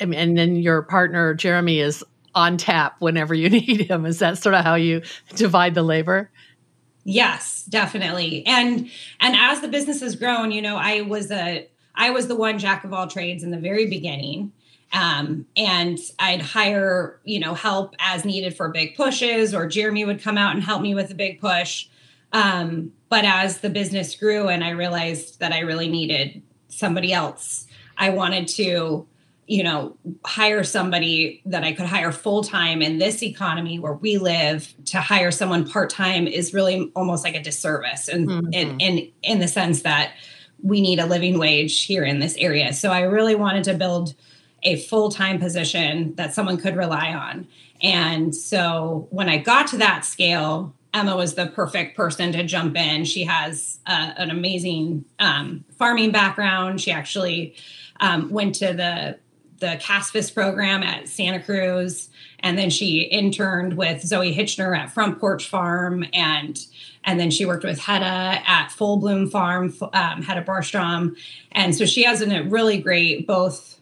I 0.00 0.06
mean, 0.06 0.18
and 0.18 0.36
then 0.36 0.56
your 0.56 0.82
partner 0.82 1.34
Jeremy 1.34 1.78
is 1.78 2.04
on 2.34 2.56
tap 2.56 2.96
whenever 2.98 3.34
you 3.34 3.48
need 3.50 3.82
him. 3.82 4.04
Is 4.04 4.18
that 4.18 4.38
sort 4.38 4.54
of 4.54 4.64
how 4.64 4.74
you 4.74 5.02
divide 5.36 5.74
the 5.74 5.82
labor? 5.82 6.30
Yes, 7.04 7.64
definitely. 7.68 8.44
And 8.46 8.90
and 9.20 9.36
as 9.36 9.60
the 9.60 9.68
business 9.68 10.00
has 10.00 10.16
grown, 10.16 10.50
you 10.50 10.60
know, 10.60 10.76
I 10.76 11.02
was 11.02 11.30
a 11.30 11.68
I 11.96 12.10
was 12.10 12.28
the 12.28 12.36
one 12.36 12.58
jack 12.58 12.84
of 12.84 12.92
all 12.92 13.06
trades 13.06 13.42
in 13.42 13.50
the 13.50 13.58
very 13.58 13.86
beginning. 13.86 14.52
Um, 14.92 15.46
and 15.56 15.98
I'd 16.18 16.42
hire, 16.42 17.20
you 17.24 17.40
know, 17.40 17.54
help 17.54 17.96
as 17.98 18.24
needed 18.24 18.56
for 18.56 18.68
big 18.68 18.96
pushes, 18.96 19.54
or 19.54 19.66
Jeremy 19.66 20.04
would 20.04 20.22
come 20.22 20.38
out 20.38 20.54
and 20.54 20.62
help 20.62 20.80
me 20.80 20.94
with 20.94 21.10
a 21.10 21.14
big 21.14 21.40
push. 21.40 21.88
Um, 22.32 22.92
but 23.08 23.24
as 23.24 23.58
the 23.58 23.70
business 23.70 24.14
grew 24.14 24.48
and 24.48 24.62
I 24.62 24.70
realized 24.70 25.40
that 25.40 25.52
I 25.52 25.60
really 25.60 25.88
needed 25.88 26.42
somebody 26.68 27.12
else, 27.12 27.66
I 27.96 28.10
wanted 28.10 28.48
to 28.48 29.06
you 29.46 29.62
know, 29.62 29.96
hire 30.24 30.64
somebody 30.64 31.40
that 31.46 31.62
I 31.62 31.72
could 31.72 31.86
hire 31.86 32.10
full 32.10 32.42
time 32.42 32.82
in 32.82 32.98
this 32.98 33.22
economy 33.22 33.78
where 33.78 33.92
we 33.92 34.18
live 34.18 34.74
to 34.86 35.00
hire 35.00 35.30
someone 35.30 35.68
part 35.68 35.88
time 35.88 36.26
is 36.26 36.52
really 36.52 36.90
almost 36.96 37.22
like 37.22 37.36
a 37.36 37.42
disservice 37.42 38.08
and 38.08 38.28
mm-hmm. 38.28 38.52
in, 38.52 38.80
in 38.80 39.12
in 39.22 39.38
the 39.38 39.46
sense 39.46 39.82
that 39.82 40.12
we 40.62 40.80
need 40.80 40.98
a 40.98 41.06
living 41.06 41.38
wage 41.38 41.84
here 41.84 42.04
in 42.04 42.18
this 42.18 42.36
area. 42.36 42.72
So 42.72 42.90
I 42.90 43.02
really 43.02 43.34
wanted 43.34 43.64
to 43.64 43.74
build 43.74 44.14
a 44.62 44.76
full 44.76 45.10
time 45.10 45.38
position 45.38 46.14
that 46.16 46.34
someone 46.34 46.56
could 46.56 46.76
rely 46.76 47.12
on. 47.12 47.46
And 47.82 48.34
so 48.34 49.06
when 49.10 49.28
I 49.28 49.38
got 49.38 49.66
to 49.68 49.78
that 49.78 50.04
scale, 50.04 50.74
Emma 50.94 51.14
was 51.14 51.34
the 51.34 51.46
perfect 51.46 51.96
person 51.96 52.32
to 52.32 52.42
jump 52.42 52.76
in. 52.76 53.04
She 53.04 53.24
has 53.24 53.80
uh, 53.86 54.12
an 54.16 54.30
amazing 54.30 55.04
um, 55.18 55.64
farming 55.78 56.10
background. 56.10 56.80
She 56.80 56.90
actually 56.90 57.54
um, 58.00 58.30
went 58.30 58.54
to 58.56 58.72
the 58.72 59.18
the 59.58 59.78
CASFS 59.80 60.34
program 60.34 60.82
at 60.82 61.08
Santa 61.08 61.42
Cruz, 61.42 62.10
and 62.40 62.58
then 62.58 62.68
she 62.68 63.00
interned 63.00 63.74
with 63.74 64.02
Zoe 64.02 64.34
Hitchner 64.34 64.76
at 64.76 64.92
Front 64.92 65.18
Porch 65.18 65.48
Farm, 65.48 66.04
and 66.12 66.58
and 67.06 67.18
then 67.18 67.30
she 67.30 67.46
worked 67.46 67.64
with 67.64 67.78
Hedda 67.78 68.42
at 68.46 68.68
Full 68.72 68.98
Bloom 68.98 69.30
Farm, 69.30 69.72
um, 69.94 70.22
Hedda 70.22 70.42
Borstrom, 70.42 71.16
and 71.52 71.74
so 71.74 71.86
she 71.86 72.02
has 72.02 72.20
a 72.20 72.42
really 72.42 72.78
great 72.78 73.26
both 73.26 73.76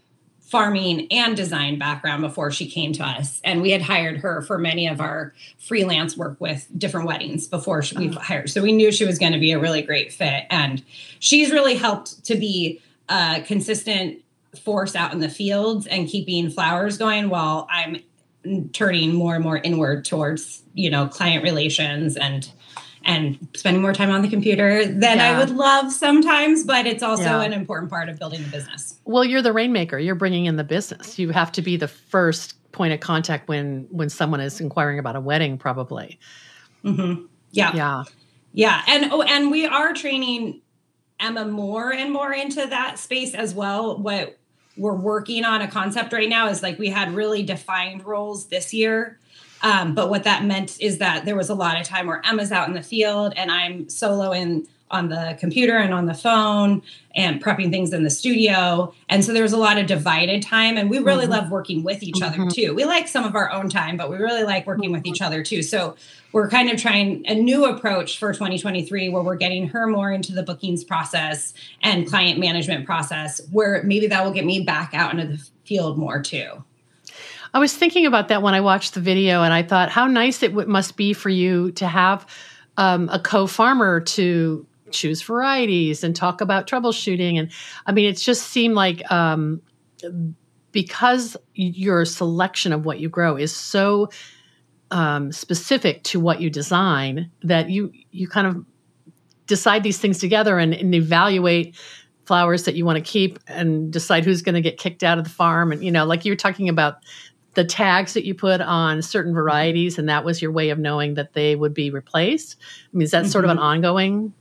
farming 0.55 1.09
and 1.11 1.37
design 1.37 1.81
background 1.81 2.23
before 2.23 2.53
she 2.53 2.71
came 2.71 2.93
to 2.93 3.03
us. 3.03 3.41
And 3.43 3.61
we 3.61 3.73
had 3.73 3.83
hired 3.83 4.19
her 4.19 4.41
for 4.43 4.57
many 4.57 4.87
of 4.87 5.01
our 5.01 5.35
freelance 5.59 6.17
work 6.17 6.37
with 6.39 6.69
different 6.79 7.09
weddings 7.09 7.49
before 7.49 7.83
we 7.97 8.11
oh. 8.11 8.13
hired. 8.13 8.51
So 8.51 8.63
we 8.63 8.71
knew 8.71 8.93
she 8.93 9.05
was 9.05 9.19
going 9.19 9.33
to 9.33 9.41
be 9.41 9.51
a 9.51 9.59
really 9.59 9.83
great 9.83 10.13
fit. 10.13 10.45
And 10.51 10.85
she's 11.19 11.51
really 11.51 11.75
helped 11.75 12.25
to 12.27 12.37
be 12.37 12.81
a 13.09 13.43
consistent 13.45 14.23
force 14.63 14.95
out 14.95 15.13
in 15.13 15.19
the 15.19 15.29
fields 15.29 15.89
and 15.89 16.07
keeping 16.07 16.51
flowers 16.51 16.99
going 16.99 17.31
while 17.31 17.67
I'm 17.69 17.97
turning 18.73 19.13
more 19.13 19.35
and 19.35 19.43
more 19.43 19.57
inward 19.57 20.05
towards, 20.05 20.63
you 20.75 20.89
know, 20.91 21.09
client 21.09 21.43
relations 21.43 22.17
and 22.17 22.49
and 23.05 23.49
spending 23.55 23.83
more 23.83 23.93
time 23.93 24.11
on 24.11 24.23
the 24.23 24.29
computer 24.29 24.85
than 24.87 25.19
yeah. 25.19 25.31
I 25.31 25.39
would 25.39 25.51
love 25.51 25.93
sometimes, 25.93 26.65
but 26.65 26.87
it's 26.87 27.03
also 27.03 27.25
yeah. 27.25 27.43
an 27.43 27.53
important 27.53 27.91
part 27.91 28.09
of 28.09 28.19
building 28.19 28.43
the 28.43 28.49
business. 28.49 28.99
Well, 29.05 29.25
you're 29.25 29.43
the 29.43 29.53
rainmaker. 29.53 29.99
You're 29.99 30.15
bringing 30.15 30.47
in 30.47 30.57
the 30.57 30.65
business. 30.65 31.19
You 31.19 31.31
have 31.31 31.53
to 31.53 31.63
be 31.63 31.77
the 31.77 31.89
first 31.89 32.55
point 32.73 32.93
of 32.93 33.01
contact 33.01 33.49
when 33.49 33.87
when 33.91 34.09
someone 34.09 34.41
is 34.41 34.61
inquiring 34.61 34.99
about 34.99 35.17
a 35.17 35.21
wedding, 35.21 35.59
probably. 35.59 36.19
Mm-hmm. 36.85 37.27
Yeah, 37.53 37.73
yeah, 37.75 38.05
yeah. 38.53 38.83
And 38.89 39.13
oh, 39.13 39.23
and 39.23 39.51
we 39.51 39.67
are 39.67 39.93
training 39.93 40.61
Emma 41.21 41.45
more 41.45 41.93
and 41.93 42.13
more 42.13 42.33
into 42.33 42.67
that 42.67 42.99
space 42.99 43.35
as 43.35 43.55
well. 43.55 43.99
What 43.99 44.39
we're 44.77 44.95
working 44.97 45.45
on 45.45 45.63
a 45.63 45.69
concept 45.69 46.13
right 46.13 46.29
now 46.29 46.49
is 46.49 46.63
like 46.63 46.79
we 46.79 46.89
had 46.89 47.15
really 47.15 47.43
defined 47.43 48.05
roles 48.05 48.47
this 48.47 48.75
year. 48.75 49.19
Um, 49.65 49.95
but 49.95 50.11
what 50.11 50.25
that 50.25 50.45
meant 50.45 50.81
is 50.81 50.99
that 50.99 51.25
there 51.25 51.35
was 51.35 51.49
a 51.49 51.55
lot 51.55 51.81
of 51.81 51.87
time 51.87 52.07
where 52.07 52.21
Emma's 52.25 52.53
out 52.53 52.69
in 52.69 52.75
the 52.75 52.83
field 52.83 53.33
and 53.35 53.51
I'm 53.51 53.89
solo 53.89 54.31
in 54.31 54.69
on 54.91 55.09
the 55.09 55.37
computer 55.41 55.79
and 55.79 55.95
on 55.95 56.05
the 56.05 56.15
phone 56.15 56.83
and 57.17 57.43
prepping 57.43 57.71
things 57.71 57.93
in 57.93 58.05
the 58.05 58.11
studio. 58.11 58.95
And 59.09 59.25
so 59.25 59.33
there 59.33 59.43
was 59.43 59.55
a 59.55 59.57
lot 59.57 59.79
of 59.79 59.87
divided 59.87 60.43
time. 60.43 60.77
And 60.77 60.91
we 60.91 60.99
really 60.99 61.25
mm-hmm. 61.25 61.33
love 61.33 61.51
working 61.51 61.83
with 61.83 62.03
each 62.03 62.17
mm-hmm. 62.17 62.43
other 62.43 62.51
too. 62.51 62.75
We 62.75 62.85
like 62.85 63.09
some 63.09 63.25
of 63.25 63.35
our 63.35 63.51
own 63.51 63.71
time, 63.71 63.97
but 63.97 64.11
we 64.11 64.19
really 64.19 64.45
like 64.45 64.67
working 64.67 64.93
with 64.93 65.07
each 65.07 65.23
other 65.23 65.43
too. 65.43 65.63
So 65.63 65.97
we're 66.33 66.51
kind 66.51 66.71
of 66.71 66.81
trying 66.81 67.25
a 67.27 67.35
new 67.35 67.65
approach 67.65 68.19
for 68.19 68.35
2023 68.35 69.09
where 69.09 69.23
we're 69.23 69.35
getting 69.35 69.67
her 69.69 69.87
more 69.87 70.13
into 70.13 70.33
the 70.33 70.43
bookings 70.43 70.85
process 70.85 71.55
and 71.83 72.07
client 72.07 72.39
management 72.39 72.85
process, 72.85 73.41
where 73.51 73.83
maybe 73.83 74.07
that 74.09 74.25
will 74.25 74.33
get 74.33 74.45
me 74.45 74.61
back 74.61 74.93
out 74.93 75.13
into 75.13 75.27
the 75.27 75.49
field 75.65 75.97
more 75.97 76.21
too. 76.21 76.63
I 77.55 77.61
was 77.61 77.75
thinking 77.75 78.05
about 78.05 78.29
that 78.29 78.43
when 78.43 78.53
I 78.53 78.61
watched 78.61 78.95
the 78.95 79.01
video, 79.01 79.43
and 79.43 79.55
I 79.55 79.63
thought 79.63 79.89
how 79.89 80.09
nice 80.09 80.43
it 80.43 80.49
w- 80.49 80.69
must 80.69 80.97
be 80.97 81.13
for 81.13 81.29
you 81.31 81.71
to 81.73 81.87
have 81.87 82.27
um, 82.77 83.09
a 83.13 83.21
co 83.21 83.47
farmer 83.47 84.01
to 84.01 84.67
choose 84.91 85.23
varieties 85.23 86.03
and 86.03 86.17
talk 86.17 86.41
about 86.41 86.67
troubleshooting. 86.67 87.39
And 87.39 87.53
I 87.87 87.93
mean, 87.93 88.07
it 88.07 88.15
just 88.15 88.49
seemed 88.49 88.75
like 88.75 89.09
um, 89.11 89.63
because 90.73 91.37
your 91.55 92.05
selection 92.05 92.73
of 92.73 92.85
what 92.85 92.99
you 92.99 93.09
grow 93.09 93.37
is 93.37 93.55
so 93.55 94.11
um, 94.91 95.31
specific 95.31 96.03
to 96.05 96.19
what 96.19 96.41
you 96.41 96.51
design 96.51 97.31
that 97.43 97.71
you 97.71 97.93
you 98.11 98.27
kind 98.27 98.49
of 98.49 98.65
decide 99.47 99.83
these 99.85 99.99
things 99.99 100.19
together 100.19 100.59
and, 100.59 100.75
and 100.75 100.95
evaluate 100.95 101.77
flowers 102.27 102.65
that 102.65 102.75
you 102.75 102.85
want 102.85 102.97
to 102.97 103.03
keep 103.03 103.39
and 103.47 103.93
decide 103.93 104.25
who's 104.25 104.43
going 104.43 104.55
to 104.55 104.61
get 104.61 104.79
kicked 104.79 105.03
out 105.03 105.19
of 105.19 105.25
the 105.25 105.31
farm 105.31 105.73
and 105.73 105.85
you 105.85 105.91
know 105.91 106.05
like 106.05 106.25
you 106.25 106.33
were 106.33 106.37
talking 106.37 106.69
about 106.69 106.97
the 107.55 107.65
tags 107.65 108.15
that 108.15 108.25
you 108.25 108.35
put 108.35 108.61
on 108.61 109.03
certain 109.03 109.35
varieties 109.35 109.99
and 109.99 110.09
that 110.09 110.25
was 110.25 110.43
your 110.43 110.51
way 110.51 110.71
of 110.71 110.79
knowing 110.79 111.15
that 111.15 111.33
they 111.35 111.57
would 111.57 111.75
be 111.75 111.91
replaced 111.91 112.57
i 112.93 112.97
mean 112.97 113.03
is 113.03 113.11
that 113.11 113.23
mm-hmm. 113.23 113.31
sort 113.31 113.45
of 113.45 113.51
an 113.51 113.57
mm-hmm. 113.57 113.67
ongoing 113.67 114.33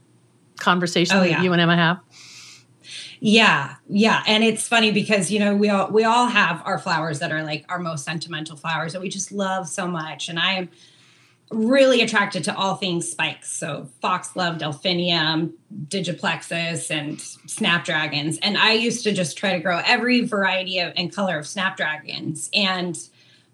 conversation 0.58 1.16
oh, 1.16 1.20
that 1.20 1.30
yeah. 1.30 1.42
you 1.42 1.52
and 1.52 1.60
Emma 1.60 1.76
have? 1.76 2.00
Yeah, 3.20 3.76
yeah, 3.88 4.22
and 4.26 4.44
it's 4.44 4.68
funny 4.68 4.92
because 4.92 5.30
you 5.30 5.38
know 5.38 5.54
we 5.54 5.70
all 5.70 5.90
we 5.90 6.04
all 6.04 6.26
have 6.26 6.60
our 6.66 6.78
flowers 6.78 7.20
that 7.20 7.32
are 7.32 7.42
like 7.42 7.64
our 7.70 7.78
most 7.78 8.04
sentimental 8.04 8.56
flowers 8.56 8.92
that 8.92 9.00
we 9.00 9.08
just 9.08 9.32
love 9.32 9.66
so 9.66 9.86
much, 9.86 10.28
and 10.28 10.38
I 10.38 10.54
am 10.54 10.68
really 11.54 12.02
attracted 12.02 12.44
to 12.44 12.56
all 12.56 12.76
things 12.76 13.10
spikes. 13.10 13.50
So 13.50 13.88
foxglove, 14.02 14.58
delphinium, 14.58 15.54
digiplexis, 15.88 16.90
and 16.90 17.20
snapdragons. 17.20 18.38
And 18.42 18.58
I 18.58 18.72
used 18.72 19.04
to 19.04 19.12
just 19.12 19.38
try 19.38 19.52
to 19.52 19.60
grow 19.60 19.80
every 19.84 20.22
variety 20.26 20.80
of 20.80 20.92
and 20.96 21.14
color 21.14 21.38
of 21.38 21.46
snapdragons. 21.46 22.50
And 22.54 22.96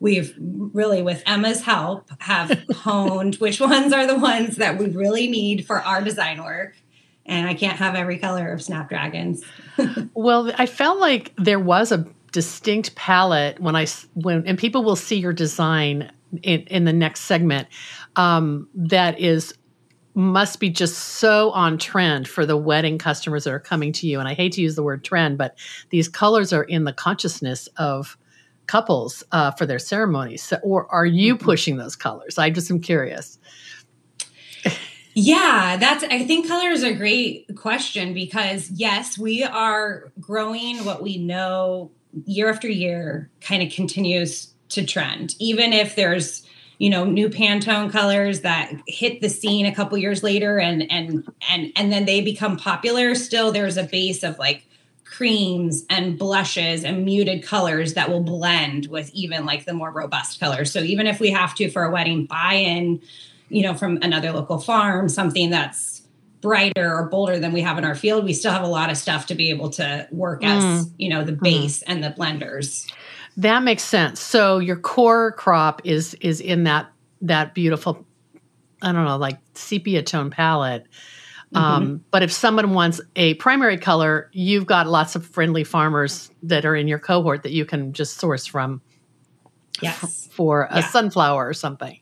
we've 0.01 0.35
really, 0.39 1.03
with 1.03 1.23
Emma's 1.27 1.63
help, 1.63 2.11
have 2.21 2.65
honed 2.75 3.37
which 3.37 3.61
ones 3.61 3.93
are 3.93 4.07
the 4.07 4.19
ones 4.19 4.57
that 4.57 4.79
we 4.79 4.87
really 4.87 5.29
need 5.29 5.67
for 5.67 5.81
our 5.81 6.03
design 6.03 6.43
work 6.43 6.75
and 7.27 7.47
I 7.47 7.55
can't 7.55 7.77
have 7.77 7.95
every 7.95 8.19
color 8.19 8.53
of 8.53 8.61
snapdragons. 8.61 9.45
well, 10.15 10.53
I 10.59 10.67
felt 10.67 10.99
like 10.99 11.33
there 11.37 11.61
was 11.61 11.93
a 11.93 12.07
distinct 12.33 12.95
palette 12.95 13.59
when 13.61 13.75
I 13.75 13.87
when 14.15 14.47
and 14.47 14.59
people 14.59 14.85
will 14.85 14.97
see 14.97 15.17
your 15.17 15.33
design 15.33 16.13
in, 16.43 16.61
in 16.63 16.85
the 16.85 16.93
next 16.93 17.21
segment 17.21 17.69
um, 18.17 18.69
that 18.75 19.19
is 19.19 19.55
must 20.15 20.59
be 20.59 20.69
just 20.69 20.99
so 20.99 21.51
on 21.53 21.79
trend 21.79 22.27
for 22.27 22.45
the 22.45 22.57
wedding 22.57 22.99
customers 22.99 23.45
that 23.45 23.53
are 23.53 23.61
coming 23.61 23.93
to 23.93 24.09
you. 24.09 24.19
And 24.19 24.29
I 24.29 24.35
hate 24.35 24.53
to 24.53 24.61
use 24.61 24.75
the 24.75 24.83
word 24.83 25.05
trend, 25.05 25.39
but 25.39 25.57
these 25.91 26.09
colors 26.09 26.53
are 26.53 26.65
in 26.65 26.85
the 26.85 26.93
consciousness 26.93 27.69
of 27.77 28.19
couples 28.67 29.23
uh, 29.33 29.53
for 29.53 29.67
their 29.67 29.79
ceremonies. 29.79 30.43
So, 30.43 30.59
or 30.63 30.93
are 30.93 31.07
you 31.07 31.37
mm-hmm. 31.37 31.45
pushing 31.45 31.77
those 31.77 31.97
colors? 31.97 32.39
I 32.39 32.51
just 32.51 32.71
am 32.71 32.81
curious. 32.81 33.39
Yeah, 35.15 35.77
that's 35.79 36.05
I 36.05 36.25
think 36.25 36.47
color 36.47 36.69
is 36.69 36.85
a 36.85 36.95
great 36.95 37.51
question 37.57 38.15
because 38.15 38.71
yes, 38.71 39.19
we 39.19 39.43
are 39.43 40.13
growing 40.21 40.85
what 40.85 41.03
we 41.03 41.19
know 41.19 41.91
year 42.25 42.49
after 42.49 42.69
year 42.69 43.29
kind 43.41 43.63
of 43.63 43.73
continues 43.73 44.55
to 44.71 44.85
trend. 44.85 45.35
Even 45.39 45.73
if 45.73 45.97
there's, 45.97 46.47
you 46.79 46.91
know, 46.91 47.05
new 47.05 47.29
Pantone 47.29 47.91
colors 47.91 48.41
that 48.41 48.73
hit 48.87 49.21
the 49.21 49.29
scene 49.29 49.67
a 49.67 49.75
couple 49.75 49.97
years 49.99 50.23
later 50.23 50.59
and 50.59 50.91
and 50.91 51.31
and 51.51 51.73
and 51.77 51.93
then 51.93 52.07
they 52.07 52.21
become 52.21 52.57
popular, 52.57 53.15
still 53.15 53.53
there's 53.53 53.77
a 53.77 53.85
base 53.85 54.23
of 54.23 54.39
like 54.39 54.65
creams 55.05 55.85
and 55.91 56.19
blushes 56.19 56.85
and 56.85 57.05
muted 57.05 57.43
colors 57.43 57.95
that 57.95 58.09
will 58.09 58.23
blend 58.23 58.87
with 58.87 59.11
even 59.13 59.45
like 59.45 59.65
the 59.65 59.75
more 59.75 59.91
robust 59.91 60.41
colors. 60.41 60.73
So 60.73 60.81
even 60.81 61.07
if 61.07 61.21
we 61.21 61.31
have 61.31 61.55
to 61.57 61.71
for 61.71 61.83
a 61.83 61.91
wedding 61.91 62.27
buy 62.27 62.55
in 62.55 63.01
you 63.51 63.63
know, 63.63 63.75
from 63.75 63.99
another 64.01 64.33
local 64.33 64.59
farm, 64.59 65.09
something 65.09 65.51
that's 65.51 66.03
brighter 66.41 66.95
or 66.95 67.09
bolder 67.09 67.39
than 67.39 67.53
we 67.53 67.61
have 67.61 67.77
in 67.77 67.85
our 67.85 67.95
field, 67.95 68.25
we 68.25 68.33
still 68.33 68.53
have 68.53 68.63
a 68.63 68.69
lot 68.69 68.91
of 68.91 68.97
stuff 68.97 69.27
to 69.27 69.35
be 69.35 69.51
able 69.51 69.69
to 69.69 70.09
work 70.11 70.43
as, 70.43 70.63
mm. 70.65 70.91
you 70.97 71.09
know, 71.09 71.23
the 71.23 71.33
mm-hmm. 71.33 71.45
base 71.45 71.81
mm. 71.81 71.85
and 71.89 72.03
the 72.03 72.11
blenders. 72.11 72.91
That 73.41 73.63
makes 73.63 73.83
sense. 73.83 74.21
So 74.21 74.59
your 74.59 74.77
core 74.77 75.33
crop 75.33 75.81
is 75.85 76.13
is 76.21 76.43
in 76.43 76.65
that 76.65 76.93
that 77.23 77.55
beautiful 77.55 78.07
I 78.83 78.93
don't 78.93 79.07
know, 79.07 79.17
like 79.17 79.39
sepia 79.55 80.03
tone 80.03 80.31
palette. 80.31 80.87
Mm-hmm. 81.55 81.57
Um, 81.57 82.05
but 82.11 82.23
if 82.23 82.31
someone 82.31 82.75
wants 82.75 83.01
a 83.17 83.35
primary 83.35 83.79
color, 83.79 84.31
you've 84.33 84.67
got 84.67 84.87
lots 84.87 85.17
of 85.17 85.27
friendly 85.27 85.65
farmers 85.65 86.31
that 86.43 86.67
are 86.67 86.77
in 86.77 86.87
your 86.87 86.99
cohort 86.99 87.43
that 87.43 87.53
you 87.53 87.65
can 87.65 87.95
just 87.95 88.19
source 88.19 88.45
from 88.45 88.83
yes. 89.81 90.05
f- 90.05 90.35
for 90.35 90.69
a 90.71 90.81
yeah. 90.81 90.87
sunflower 90.89 91.49
or 91.49 91.55
something. 91.55 91.99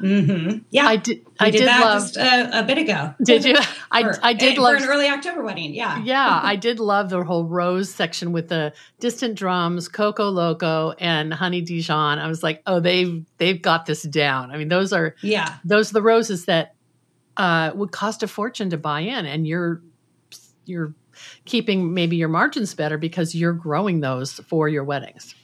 Mm-hmm. 0.00 0.58
Yeah, 0.70 0.86
I 0.86 0.96
did. 0.96 1.26
I 1.38 1.50
did, 1.50 1.58
did 1.58 1.66
love 1.66 2.02
just 2.02 2.16
a, 2.16 2.60
a, 2.60 2.62
bit 2.62 2.78
ago. 2.78 3.14
Did 3.22 3.44
you? 3.44 3.56
I 3.90 4.02
for, 4.02 4.18
I 4.22 4.32
did 4.32 4.56
for 4.56 4.62
love 4.62 4.76
an 4.76 4.88
early 4.88 5.08
October 5.08 5.42
wedding. 5.42 5.74
Yeah, 5.74 6.02
yeah. 6.04 6.40
I 6.42 6.56
did 6.56 6.78
love 6.78 7.10
the 7.10 7.24
whole 7.24 7.44
rose 7.44 7.92
section 7.92 8.32
with 8.32 8.48
the 8.48 8.72
distant 9.00 9.36
drums, 9.36 9.88
Coco 9.88 10.28
Loco, 10.28 10.92
and 10.98 11.32
Honey 11.32 11.60
Dijon. 11.60 12.18
I 12.18 12.28
was 12.28 12.42
like, 12.42 12.62
oh, 12.66 12.80
they've 12.80 13.24
they've 13.38 13.60
got 13.60 13.86
this 13.86 14.02
down. 14.02 14.50
I 14.50 14.58
mean, 14.58 14.68
those 14.68 14.92
are 14.92 15.14
yeah, 15.22 15.56
those 15.64 15.90
are 15.90 15.94
the 15.94 16.02
roses 16.02 16.46
that 16.46 16.74
uh, 17.36 17.72
would 17.74 17.92
cost 17.92 18.22
a 18.22 18.28
fortune 18.28 18.70
to 18.70 18.78
buy 18.78 19.00
in, 19.00 19.26
and 19.26 19.46
you're 19.46 19.82
you're 20.64 20.94
keeping 21.44 21.94
maybe 21.94 22.16
your 22.16 22.28
margins 22.28 22.74
better 22.74 22.98
because 22.98 23.34
you're 23.34 23.52
growing 23.52 24.00
those 24.00 24.32
for 24.32 24.68
your 24.68 24.84
weddings. 24.84 25.34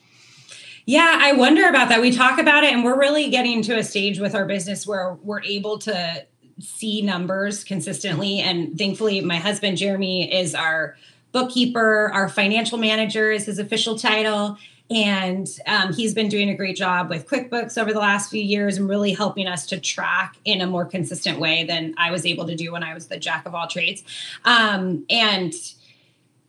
Yeah, 0.85 1.19
I 1.21 1.33
wonder 1.33 1.69
about 1.69 1.89
that. 1.91 2.01
We 2.01 2.11
talk 2.11 2.39
about 2.39 2.65
it, 2.65 2.73
and 2.73 2.83
we're 2.85 2.99
really 2.99 3.31
getting 3.31 3.62
to 3.62 3.79
a 3.79 3.85
stage 3.85 4.19
with 4.19 4.35
our 4.35 4.45
business 4.45 4.87
where 4.87 5.15
we're 5.23 5.43
able 5.43 5.79
to 5.81 6.27
see 6.59 7.03
numbers 7.03 7.65
consistently. 7.65 8.41
And 8.41 8.77
thankfully, 8.77 9.21
my 9.21 9.37
husband, 9.37 9.77
Jeremy, 9.77 10.33
is 10.33 10.55
our 10.55 10.97
bookkeeper, 11.31 12.11
our 12.12 12.29
financial 12.29 12.79
manager 12.79 13.31
is 13.31 13.47
his 13.47 13.59
official 13.59 13.99
title. 13.99 14.59
And 14.91 15.49
um, 15.67 15.95
he's 15.95 16.12
been 16.12 16.29
doing 16.29 16.51
a 16.51 16.55
great 16.55 16.77
job 16.77 17.09
with 17.09 17.27
QuickBooks 17.27 17.81
over 17.81 17.93
the 17.95 17.99
last 17.99 18.31
few 18.31 18.43
years 18.43 18.77
and 18.77 18.89
really 18.89 19.12
helping 19.12 19.47
us 19.47 19.65
to 19.67 19.81
track 19.81 20.37
in 20.45 20.61
a 20.61 20.67
more 20.67 20.85
consistent 20.85 21.39
way 21.39 21.65
than 21.65 21.95
I 21.97 22.11
was 22.11 22.27
able 22.27 22.47
to 22.47 22.55
do 22.55 22.73
when 22.73 22.83
I 22.83 22.93
was 22.93 23.07
the 23.07 23.17
jack 23.17 23.47
of 23.47 23.55
all 23.55 23.69
trades. 23.69 24.03
Um, 24.45 25.07
and, 25.09 25.55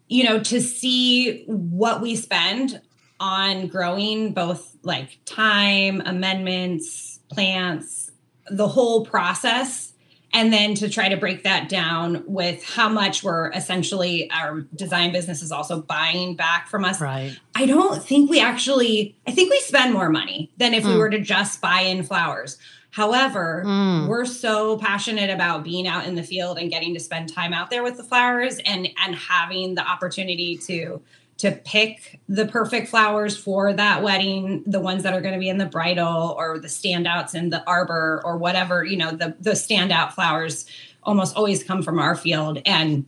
you 0.10 0.26
know, 0.26 0.42
to 0.42 0.60
see 0.60 1.46
what 1.46 2.02
we 2.02 2.18
spend 2.18 2.82
on 3.24 3.68
growing 3.68 4.34
both 4.34 4.76
like 4.84 5.18
time, 5.24 6.02
amendments, 6.06 7.22
plants, 7.30 8.12
the 8.52 8.68
whole 8.68 9.06
process. 9.06 9.94
And 10.34 10.52
then 10.52 10.74
to 10.76 10.90
try 10.90 11.08
to 11.08 11.16
break 11.16 11.44
that 11.44 11.70
down 11.70 12.24
with 12.26 12.66
how 12.66 12.90
much 12.90 13.24
we're 13.24 13.50
essentially 13.52 14.30
our 14.32 14.62
design 14.76 15.14
business 15.14 15.42
is 15.42 15.54
also 15.54 15.82
buying 15.82 16.36
back 16.36 16.68
from 16.68 16.84
us. 16.84 17.00
Right. 17.00 17.40
I 17.56 17.66
don't 17.66 18.04
think 18.04 18.30
we 18.30 18.42
actually, 18.42 19.16
I 19.26 19.32
think 19.32 19.52
we 19.52 19.60
spend 19.62 19.94
more 19.94 20.10
money 20.10 20.52
than 20.58 20.74
if 20.74 20.84
mm. 20.84 20.90
we 20.90 20.98
were 20.98 21.10
to 21.10 21.20
just 21.20 21.62
buy 21.62 21.82
in 21.82 22.04
flowers. 22.04 22.58
However, 22.90 23.64
mm. 23.66 24.08
we're 24.08 24.26
so 24.26 24.78
passionate 24.80 25.30
about 25.30 25.64
being 25.64 25.88
out 25.88 26.06
in 26.06 26.16
the 26.16 26.24
field 26.24 26.58
and 26.58 26.70
getting 26.70 26.94
to 26.94 27.00
spend 27.00 27.34
time 27.34 27.54
out 27.54 27.70
there 27.70 27.84
with 27.84 27.96
the 27.96 28.04
flowers 28.04 28.60
and 28.66 28.90
and 29.06 29.16
having 29.16 29.76
the 29.76 29.88
opportunity 29.88 30.58
to 30.68 31.02
to 31.38 31.52
pick 31.52 32.20
the 32.30 32.46
perfect 32.46 32.88
flowers 32.88 33.36
for 33.38 33.74
that 33.74 34.04
wedding, 34.04 34.64
the 34.66 34.80
ones 34.80 35.04
that 35.04 35.14
are 35.14 35.22
going 35.22 35.34
to 35.34 35.40
be 35.40 35.50
in 35.50 35.58
the 35.58 35.66
bridal 35.66 36.36
or 36.38 36.60
the 36.60 36.68
standouts 36.68 37.36
in 37.36 37.50
the 37.50 37.64
arbor 37.68 38.22
or 38.24 38.38
whatever, 38.38 38.84
you 38.84 38.98
know, 38.98 39.12
the 39.12 39.36
the 39.40 39.52
standout 39.52 40.14
flowers 40.14 40.66
almost 41.02 41.36
always 41.36 41.64
come 41.64 41.82
from 41.82 42.00
our 42.00 42.16
field. 42.16 42.62
And 42.66 43.06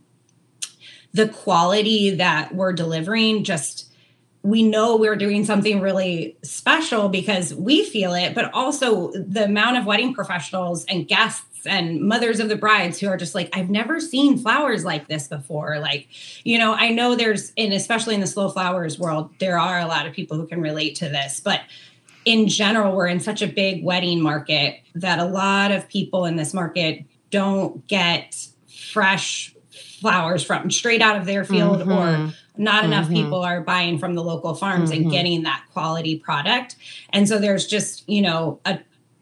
the 1.12 1.28
quality 1.28 2.10
that 2.16 2.54
we're 2.54 2.72
delivering 2.72 3.44
just 3.44 3.90
we 4.42 4.62
know 4.62 4.96
we're 4.96 5.16
doing 5.16 5.44
something 5.44 5.80
really 5.80 6.36
special 6.42 7.08
because 7.08 7.52
we 7.52 7.84
feel 7.84 8.14
it, 8.14 8.32
but 8.32 8.52
also 8.54 9.10
the 9.12 9.44
amount 9.44 9.76
of 9.76 9.86
wedding 9.86 10.14
professionals 10.14 10.84
and 10.84 11.08
guests 11.08 11.45
and 11.66 12.00
mothers 12.00 12.40
of 12.40 12.48
the 12.48 12.56
brides 12.56 12.98
who 12.98 13.08
are 13.08 13.16
just 13.16 13.34
like, 13.34 13.50
I've 13.52 13.70
never 13.70 14.00
seen 14.00 14.38
flowers 14.38 14.84
like 14.84 15.08
this 15.08 15.28
before. 15.28 15.78
Like, 15.78 16.08
you 16.44 16.58
know, 16.58 16.72
I 16.74 16.90
know 16.90 17.14
there's, 17.14 17.52
and 17.56 17.72
especially 17.72 18.14
in 18.14 18.20
the 18.20 18.26
slow 18.26 18.48
flowers 18.48 18.98
world, 18.98 19.30
there 19.38 19.58
are 19.58 19.80
a 19.80 19.86
lot 19.86 20.06
of 20.06 20.12
people 20.12 20.36
who 20.36 20.46
can 20.46 20.60
relate 20.60 20.96
to 20.96 21.08
this, 21.08 21.40
but 21.40 21.60
in 22.24 22.48
general, 22.48 22.94
we're 22.94 23.06
in 23.06 23.20
such 23.20 23.40
a 23.40 23.46
big 23.46 23.84
wedding 23.84 24.20
market 24.20 24.80
that 24.96 25.18
a 25.18 25.24
lot 25.24 25.70
of 25.70 25.88
people 25.88 26.24
in 26.24 26.36
this 26.36 26.52
market 26.52 27.04
don't 27.30 27.86
get 27.86 28.48
fresh 28.68 29.54
flowers 30.00 30.42
from 30.42 30.70
straight 30.70 31.00
out 31.00 31.16
of 31.16 31.24
their 31.24 31.44
field 31.44 31.80
mm-hmm. 31.80 31.92
or 31.92 32.32
not 32.56 32.82
mm-hmm. 32.82 32.92
enough 32.92 33.08
people 33.08 33.42
are 33.42 33.60
buying 33.60 33.98
from 33.98 34.14
the 34.14 34.22
local 34.22 34.54
farms 34.54 34.90
mm-hmm. 34.90 35.02
and 35.02 35.10
getting 35.10 35.42
that 35.42 35.64
quality 35.72 36.18
product 36.18 36.76
and 37.10 37.28
so 37.28 37.38
there's 37.38 37.66
just 37.66 38.06
you 38.08 38.20
know 38.20 38.60
a, 38.66 38.78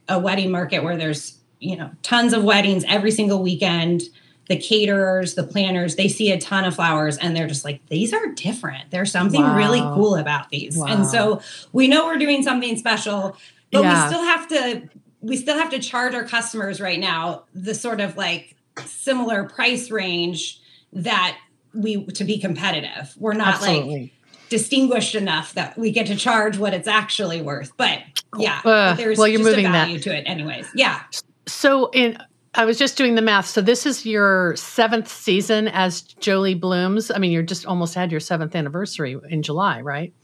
a 0.09 0.19
wedding 0.19 0.51
market 0.51 0.83
where 0.83 0.97
there's 0.97 1.39
you 1.64 1.77
know 1.77 1.90
tons 2.03 2.33
of 2.33 2.44
weddings 2.44 2.85
every 2.87 3.11
single 3.11 3.42
weekend 3.42 4.03
the 4.48 4.57
caterers 4.57 5.35
the 5.35 5.42
planners 5.42 5.96
they 5.96 6.09
see 6.09 6.31
a 6.31 6.38
ton 6.38 6.64
of 6.64 6.74
flowers 6.74 7.16
and 7.18 7.37
they're 7.37 7.46
just 7.46 7.64
like 7.64 7.85
these 7.88 8.12
are 8.12 8.27
different 8.35 8.90
there's 8.90 9.11
something 9.11 9.40
wow. 9.40 9.57
really 9.57 9.81
cool 9.81 10.16
about 10.16 10.50
these 10.50 10.77
wow. 10.77 10.87
and 10.87 11.07
so 11.07 11.40
we 11.72 11.88
know 11.88 12.07
we're 12.07 12.18
doing 12.18 12.42
something 12.42 12.77
special 12.77 13.37
but 13.72 13.83
yeah. 13.83 14.05
we 14.05 14.12
still 14.12 14.24
have 14.24 14.48
to 14.48 14.88
we 15.20 15.37
still 15.37 15.57
have 15.57 15.70
to 15.70 15.79
charge 15.79 16.14
our 16.14 16.24
customers 16.24 16.81
right 16.81 17.00
now 17.00 17.44
the 17.55 17.74
sort 17.74 18.00
of 18.00 18.16
like 18.16 18.55
similar 18.85 19.44
price 19.44 19.90
range 19.90 20.61
that 20.92 21.38
we 21.72 22.05
to 22.07 22.24
be 22.24 22.38
competitive 22.38 23.14
we're 23.18 23.33
not 23.33 23.55
Absolutely. 23.55 24.00
like 24.03 24.11
distinguished 24.50 25.14
enough 25.14 25.55
that 25.55 25.77
we 25.79 25.90
get 25.90 26.07
to 26.07 26.14
charge 26.14 26.59
what 26.59 26.74
it's 26.74 26.87
actually 26.87 27.40
worth 27.40 27.72
but 27.79 28.00
yeah 28.37 28.61
uh, 28.64 28.94
there's 28.94 29.16
well 29.16 29.27
you're 29.27 29.42
moving 29.42 29.64
value 29.64 29.96
that. 29.96 30.03
to 30.03 30.14
it 30.14 30.22
anyways 30.27 30.68
yeah 30.74 31.03
so 31.47 31.91
in 31.93 32.19
I 32.57 32.65
was 32.65 32.79
just 32.79 32.97
doing 32.97 33.17
the 33.17 33.23
math. 33.23 33.47
So 33.47 33.61
this 33.61 33.85
is 33.85 34.07
your 34.07 34.55
seventh 34.57 35.09
season 35.09 35.69
as 35.69 36.03
Jolie 36.03 36.55
Blooms. 36.55 37.11
I 37.11 37.19
mean, 37.19 37.33
you're 37.33 37.43
just 37.43 37.67
almost 37.67 37.95
had 37.95 38.13
your 38.13 38.21
seventh 38.21 38.55
anniversary 38.55 39.19
in 39.29 39.43
July, 39.43 39.81
right? 39.81 40.15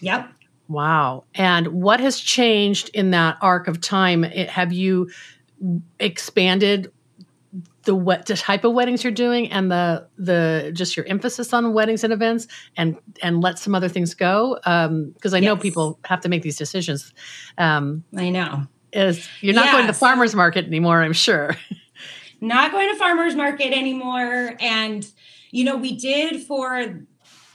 Yep. 0.00 0.30
Wow. 0.68 1.24
And 1.34 1.68
what 1.68 2.00
has 2.00 2.20
changed 2.20 2.90
in 2.94 3.10
that 3.10 3.38
arc 3.40 3.66
of 3.66 3.80
time? 3.80 4.24
It, 4.24 4.48
have 4.50 4.72
you 4.72 5.10
expanded 5.98 6.92
the 7.84 7.94
what 7.94 8.26
the 8.26 8.36
type 8.36 8.64
of 8.64 8.72
weddings 8.72 9.04
you're 9.04 9.12
doing 9.12 9.50
and 9.50 9.70
the 9.70 10.08
the 10.16 10.70
just 10.74 10.96
your 10.96 11.06
emphasis 11.06 11.52
on 11.52 11.72
weddings 11.74 12.02
and 12.02 12.12
events 12.12 12.48
and 12.76 12.96
and 13.22 13.42
let 13.42 13.58
some 13.58 13.74
other 13.74 13.88
things 13.90 14.14
go 14.14 14.54
because 14.56 14.86
um, 14.88 15.14
I 15.22 15.38
yes. 15.38 15.42
know 15.42 15.56
people 15.56 15.98
have 16.06 16.20
to 16.22 16.28
make 16.30 16.42
these 16.42 16.56
decisions. 16.56 17.12
Um, 17.58 18.02
I 18.16 18.30
know 18.30 18.66
is 18.94 19.28
you're 19.40 19.54
not 19.54 19.66
yeah, 19.66 19.72
going 19.72 19.86
to 19.86 19.92
farmers 19.92 20.34
market 20.34 20.66
anymore, 20.66 21.02
I'm 21.02 21.12
sure. 21.12 21.56
not 22.40 22.72
going 22.72 22.88
to 22.90 22.96
farmers 22.96 23.34
market 23.34 23.72
anymore. 23.72 24.54
And, 24.60 25.06
you 25.50 25.64
know, 25.64 25.76
we 25.76 25.96
did 25.96 26.42
for 26.42 27.04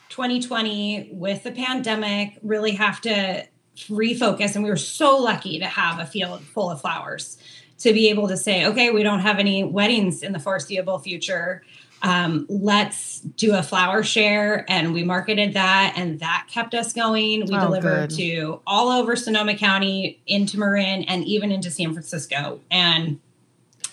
2020 0.09 1.11
with 1.13 1.43
the 1.43 1.51
pandemic 1.51 2.37
really 2.41 2.71
have 2.71 3.01
to 3.01 3.47
refocus. 3.87 4.55
And 4.55 4.63
we 4.63 4.69
were 4.69 4.77
so 4.77 5.17
lucky 5.17 5.59
to 5.59 5.65
have 5.65 5.99
a 5.99 6.05
field 6.05 6.41
full 6.41 6.69
of 6.69 6.81
flowers 6.81 7.37
to 7.79 7.93
be 7.93 8.09
able 8.09 8.27
to 8.27 8.35
say, 8.35 8.65
okay, 8.65 8.91
we 8.91 9.03
don't 9.03 9.21
have 9.21 9.39
any 9.39 9.63
weddings 9.63 10.21
in 10.21 10.33
the 10.33 10.39
foreseeable 10.39 10.99
future 10.99 11.63
um, 12.01 12.45
let's 12.49 13.19
do 13.19 13.55
a 13.55 13.63
flower 13.63 14.03
share 14.03 14.65
and 14.69 14.93
we 14.93 15.03
marketed 15.03 15.53
that 15.53 15.93
and 15.97 16.19
that 16.19 16.47
kept 16.49 16.73
us 16.73 16.93
going 16.93 17.45
we 17.45 17.55
oh, 17.55 17.61
delivered 17.61 18.09
good. 18.09 18.17
to 18.17 18.61
all 18.65 18.89
over 18.89 19.15
sonoma 19.15 19.55
county 19.55 20.21
into 20.27 20.57
marin 20.57 21.03
and 21.03 21.25
even 21.25 21.51
into 21.51 21.69
san 21.69 21.91
francisco 21.91 22.59
and 22.71 23.19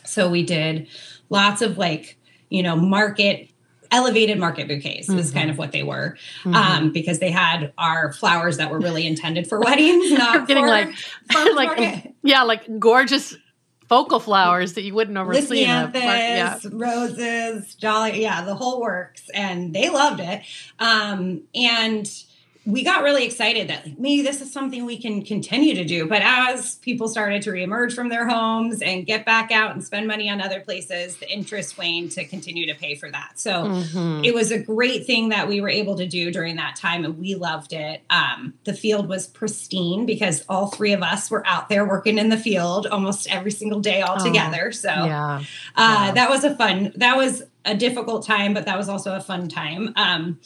so 0.04 0.30
we 0.30 0.42
did 0.42 0.86
lots 1.30 1.62
of 1.62 1.78
like 1.78 2.16
you 2.48 2.62
know 2.62 2.76
market 2.76 3.48
elevated 3.90 4.38
market 4.38 4.68
bouquets 4.68 5.08
mm-hmm. 5.08 5.18
is 5.18 5.30
kind 5.30 5.50
of 5.50 5.58
what 5.58 5.72
they 5.72 5.82
were 5.82 6.16
mm-hmm. 6.42 6.54
um, 6.54 6.92
because 6.92 7.18
they 7.18 7.30
had 7.30 7.72
our 7.78 8.12
flowers 8.12 8.56
that 8.56 8.70
were 8.70 8.80
really 8.80 9.06
intended 9.06 9.46
for 9.46 9.60
weddings 9.64 10.12
not 10.12 10.46
getting 10.46 10.66
like 10.66 10.88
like 11.54 12.12
yeah 12.22 12.42
like 12.42 12.66
gorgeous 12.78 13.36
focal 13.88 14.20
flowers 14.20 14.74
that 14.74 14.82
you 14.82 14.94
wouldn't 14.94 15.14
normally 15.14 15.40
see. 15.48 15.64
Yeah. 15.64 16.58
roses, 16.72 17.74
jolly, 17.74 18.22
yeah, 18.22 18.44
the 18.44 18.54
whole 18.54 18.80
works, 18.80 19.28
and 19.34 19.74
they 19.74 19.88
loved 19.90 20.20
it. 20.20 20.42
Um, 20.78 21.42
and 21.54 22.08
we 22.66 22.82
got 22.82 23.04
really 23.04 23.24
excited 23.24 23.68
that 23.68 23.86
like, 23.86 23.98
maybe 23.98 24.22
this 24.22 24.40
is 24.40 24.52
something 24.52 24.84
we 24.84 24.98
can 24.98 25.24
continue 25.24 25.72
to 25.76 25.84
do. 25.84 26.06
But 26.06 26.22
as 26.22 26.74
people 26.76 27.06
started 27.06 27.40
to 27.42 27.50
reemerge 27.50 27.94
from 27.94 28.08
their 28.08 28.28
homes 28.28 28.82
and 28.82 29.06
get 29.06 29.24
back 29.24 29.52
out 29.52 29.70
and 29.70 29.84
spend 29.84 30.08
money 30.08 30.28
on 30.28 30.40
other 30.40 30.60
places, 30.60 31.16
the 31.18 31.30
interest 31.30 31.78
waned 31.78 32.10
to 32.12 32.24
continue 32.24 32.66
to 32.66 32.74
pay 32.74 32.96
for 32.96 33.08
that. 33.12 33.38
So 33.38 33.52
mm-hmm. 33.52 34.24
it 34.24 34.34
was 34.34 34.50
a 34.50 34.58
great 34.58 35.06
thing 35.06 35.28
that 35.28 35.46
we 35.46 35.60
were 35.60 35.68
able 35.68 35.96
to 35.96 36.08
do 36.08 36.32
during 36.32 36.56
that 36.56 36.74
time, 36.74 37.04
and 37.04 37.16
we 37.18 37.36
loved 37.36 37.72
it. 37.72 38.02
Um, 38.10 38.54
the 38.64 38.74
field 38.74 39.08
was 39.08 39.28
pristine 39.28 40.04
because 40.04 40.44
all 40.48 40.66
three 40.66 40.92
of 40.92 41.04
us 41.04 41.30
were 41.30 41.46
out 41.46 41.68
there 41.68 41.86
working 41.86 42.18
in 42.18 42.30
the 42.30 42.38
field 42.38 42.88
almost 42.88 43.30
every 43.32 43.52
single 43.52 43.78
day 43.78 44.02
all 44.02 44.16
oh, 44.20 44.24
together. 44.24 44.72
So 44.72 44.88
yeah. 44.88 45.42
Uh, 45.76 46.04
yeah. 46.06 46.12
that 46.12 46.30
was 46.30 46.42
a 46.42 46.56
fun. 46.56 46.92
That 46.96 47.16
was 47.16 47.44
a 47.64 47.76
difficult 47.76 48.26
time, 48.26 48.54
but 48.54 48.64
that 48.64 48.76
was 48.76 48.88
also 48.88 49.14
a 49.14 49.20
fun 49.20 49.48
time. 49.48 49.92
Um, 49.94 50.40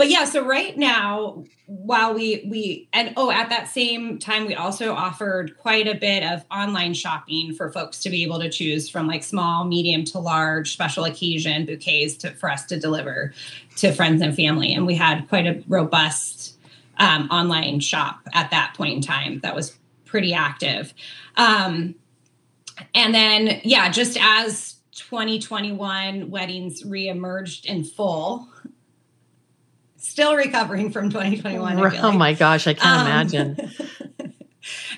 but 0.00 0.08
yeah, 0.08 0.24
so 0.24 0.42
right 0.42 0.78
now, 0.78 1.44
while 1.66 2.14
we 2.14 2.42
we 2.48 2.88
and 2.94 3.12
oh, 3.18 3.30
at 3.30 3.50
that 3.50 3.68
same 3.68 4.18
time, 4.18 4.46
we 4.46 4.54
also 4.54 4.94
offered 4.94 5.58
quite 5.58 5.86
a 5.86 5.94
bit 5.94 6.22
of 6.22 6.42
online 6.50 6.94
shopping 6.94 7.52
for 7.52 7.70
folks 7.70 8.00
to 8.04 8.08
be 8.08 8.22
able 8.22 8.40
to 8.40 8.48
choose 8.48 8.88
from 8.88 9.06
like 9.06 9.22
small, 9.22 9.66
medium 9.66 10.06
to 10.06 10.18
large 10.18 10.72
special 10.72 11.04
occasion 11.04 11.66
bouquets 11.66 12.16
to 12.16 12.30
for 12.30 12.50
us 12.50 12.64
to 12.64 12.80
deliver 12.80 13.34
to 13.76 13.92
friends 13.92 14.22
and 14.22 14.34
family. 14.34 14.72
And 14.72 14.86
we 14.86 14.94
had 14.94 15.28
quite 15.28 15.46
a 15.46 15.62
robust 15.68 16.56
um, 16.96 17.28
online 17.30 17.80
shop 17.80 18.20
at 18.32 18.50
that 18.52 18.72
point 18.78 18.94
in 18.94 19.02
time 19.02 19.40
that 19.40 19.54
was 19.54 19.76
pretty 20.06 20.32
active. 20.32 20.94
Um, 21.36 21.94
and 22.94 23.14
then, 23.14 23.60
yeah, 23.64 23.90
just 23.90 24.16
as 24.18 24.76
2021 24.92 26.30
weddings 26.30 26.84
reemerged 26.84 27.66
in 27.66 27.84
full 27.84 28.48
still 30.00 30.34
recovering 30.34 30.90
from 30.90 31.10
2021. 31.10 31.78
Oh 31.78 31.82
like. 31.82 32.18
my 32.18 32.32
gosh, 32.32 32.66
I 32.66 32.74
can't 32.74 33.00
um, 33.00 33.06
imagine. 33.06 33.72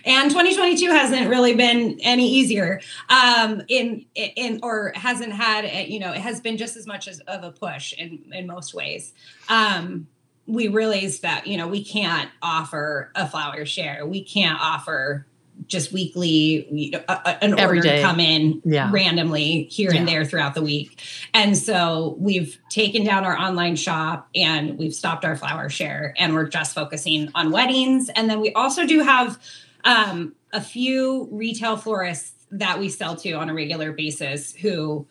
and 0.04 0.30
2022 0.30 0.90
hasn't 0.90 1.28
really 1.28 1.54
been 1.54 1.98
any 2.00 2.28
easier 2.28 2.80
um, 3.08 3.62
in 3.68 4.04
in 4.14 4.60
or 4.62 4.92
hasn't 4.94 5.32
had 5.32 5.88
you 5.88 6.00
know 6.00 6.12
it 6.12 6.20
has 6.20 6.40
been 6.40 6.56
just 6.56 6.76
as 6.76 6.86
much 6.86 7.08
as 7.08 7.20
of 7.20 7.44
a 7.44 7.52
push 7.52 7.92
in 7.92 8.24
in 8.32 8.46
most 8.46 8.74
ways 8.74 9.12
um, 9.48 10.06
we 10.46 10.68
realized 10.68 11.22
that 11.22 11.46
you 11.46 11.56
know 11.56 11.68
we 11.68 11.84
can't 11.84 12.30
offer 12.42 13.10
a 13.14 13.26
flower 13.26 13.64
share 13.64 14.04
we 14.06 14.22
can't 14.22 14.58
offer 14.60 15.26
just 15.66 15.92
weekly 15.92 16.66
you 16.70 16.90
know, 16.90 17.02
a, 17.08 17.44
an 17.44 17.58
Every 17.58 17.78
order 17.78 17.88
day. 17.88 18.02
come 18.02 18.20
in 18.20 18.60
yeah. 18.64 18.90
randomly 18.92 19.64
here 19.64 19.92
yeah. 19.92 20.00
and 20.00 20.08
there 20.08 20.24
throughout 20.24 20.54
the 20.54 20.62
week. 20.62 21.00
And 21.32 21.56
so 21.56 22.16
we've 22.18 22.58
taken 22.68 23.04
down 23.04 23.24
our 23.24 23.36
online 23.36 23.76
shop 23.76 24.28
and 24.34 24.78
we've 24.78 24.94
stopped 24.94 25.24
our 25.24 25.36
flower 25.36 25.68
share 25.68 26.14
and 26.18 26.34
we're 26.34 26.48
just 26.48 26.74
focusing 26.74 27.30
on 27.34 27.50
weddings. 27.50 28.10
And 28.10 28.28
then 28.28 28.40
we 28.40 28.52
also 28.52 28.86
do 28.86 29.00
have 29.00 29.38
um, 29.84 30.34
a 30.52 30.60
few 30.60 31.28
retail 31.30 31.76
florists 31.76 32.32
that 32.50 32.78
we 32.78 32.88
sell 32.88 33.16
to 33.16 33.32
on 33.32 33.48
a 33.48 33.54
regular 33.54 33.92
basis 33.92 34.54
who 34.54 35.06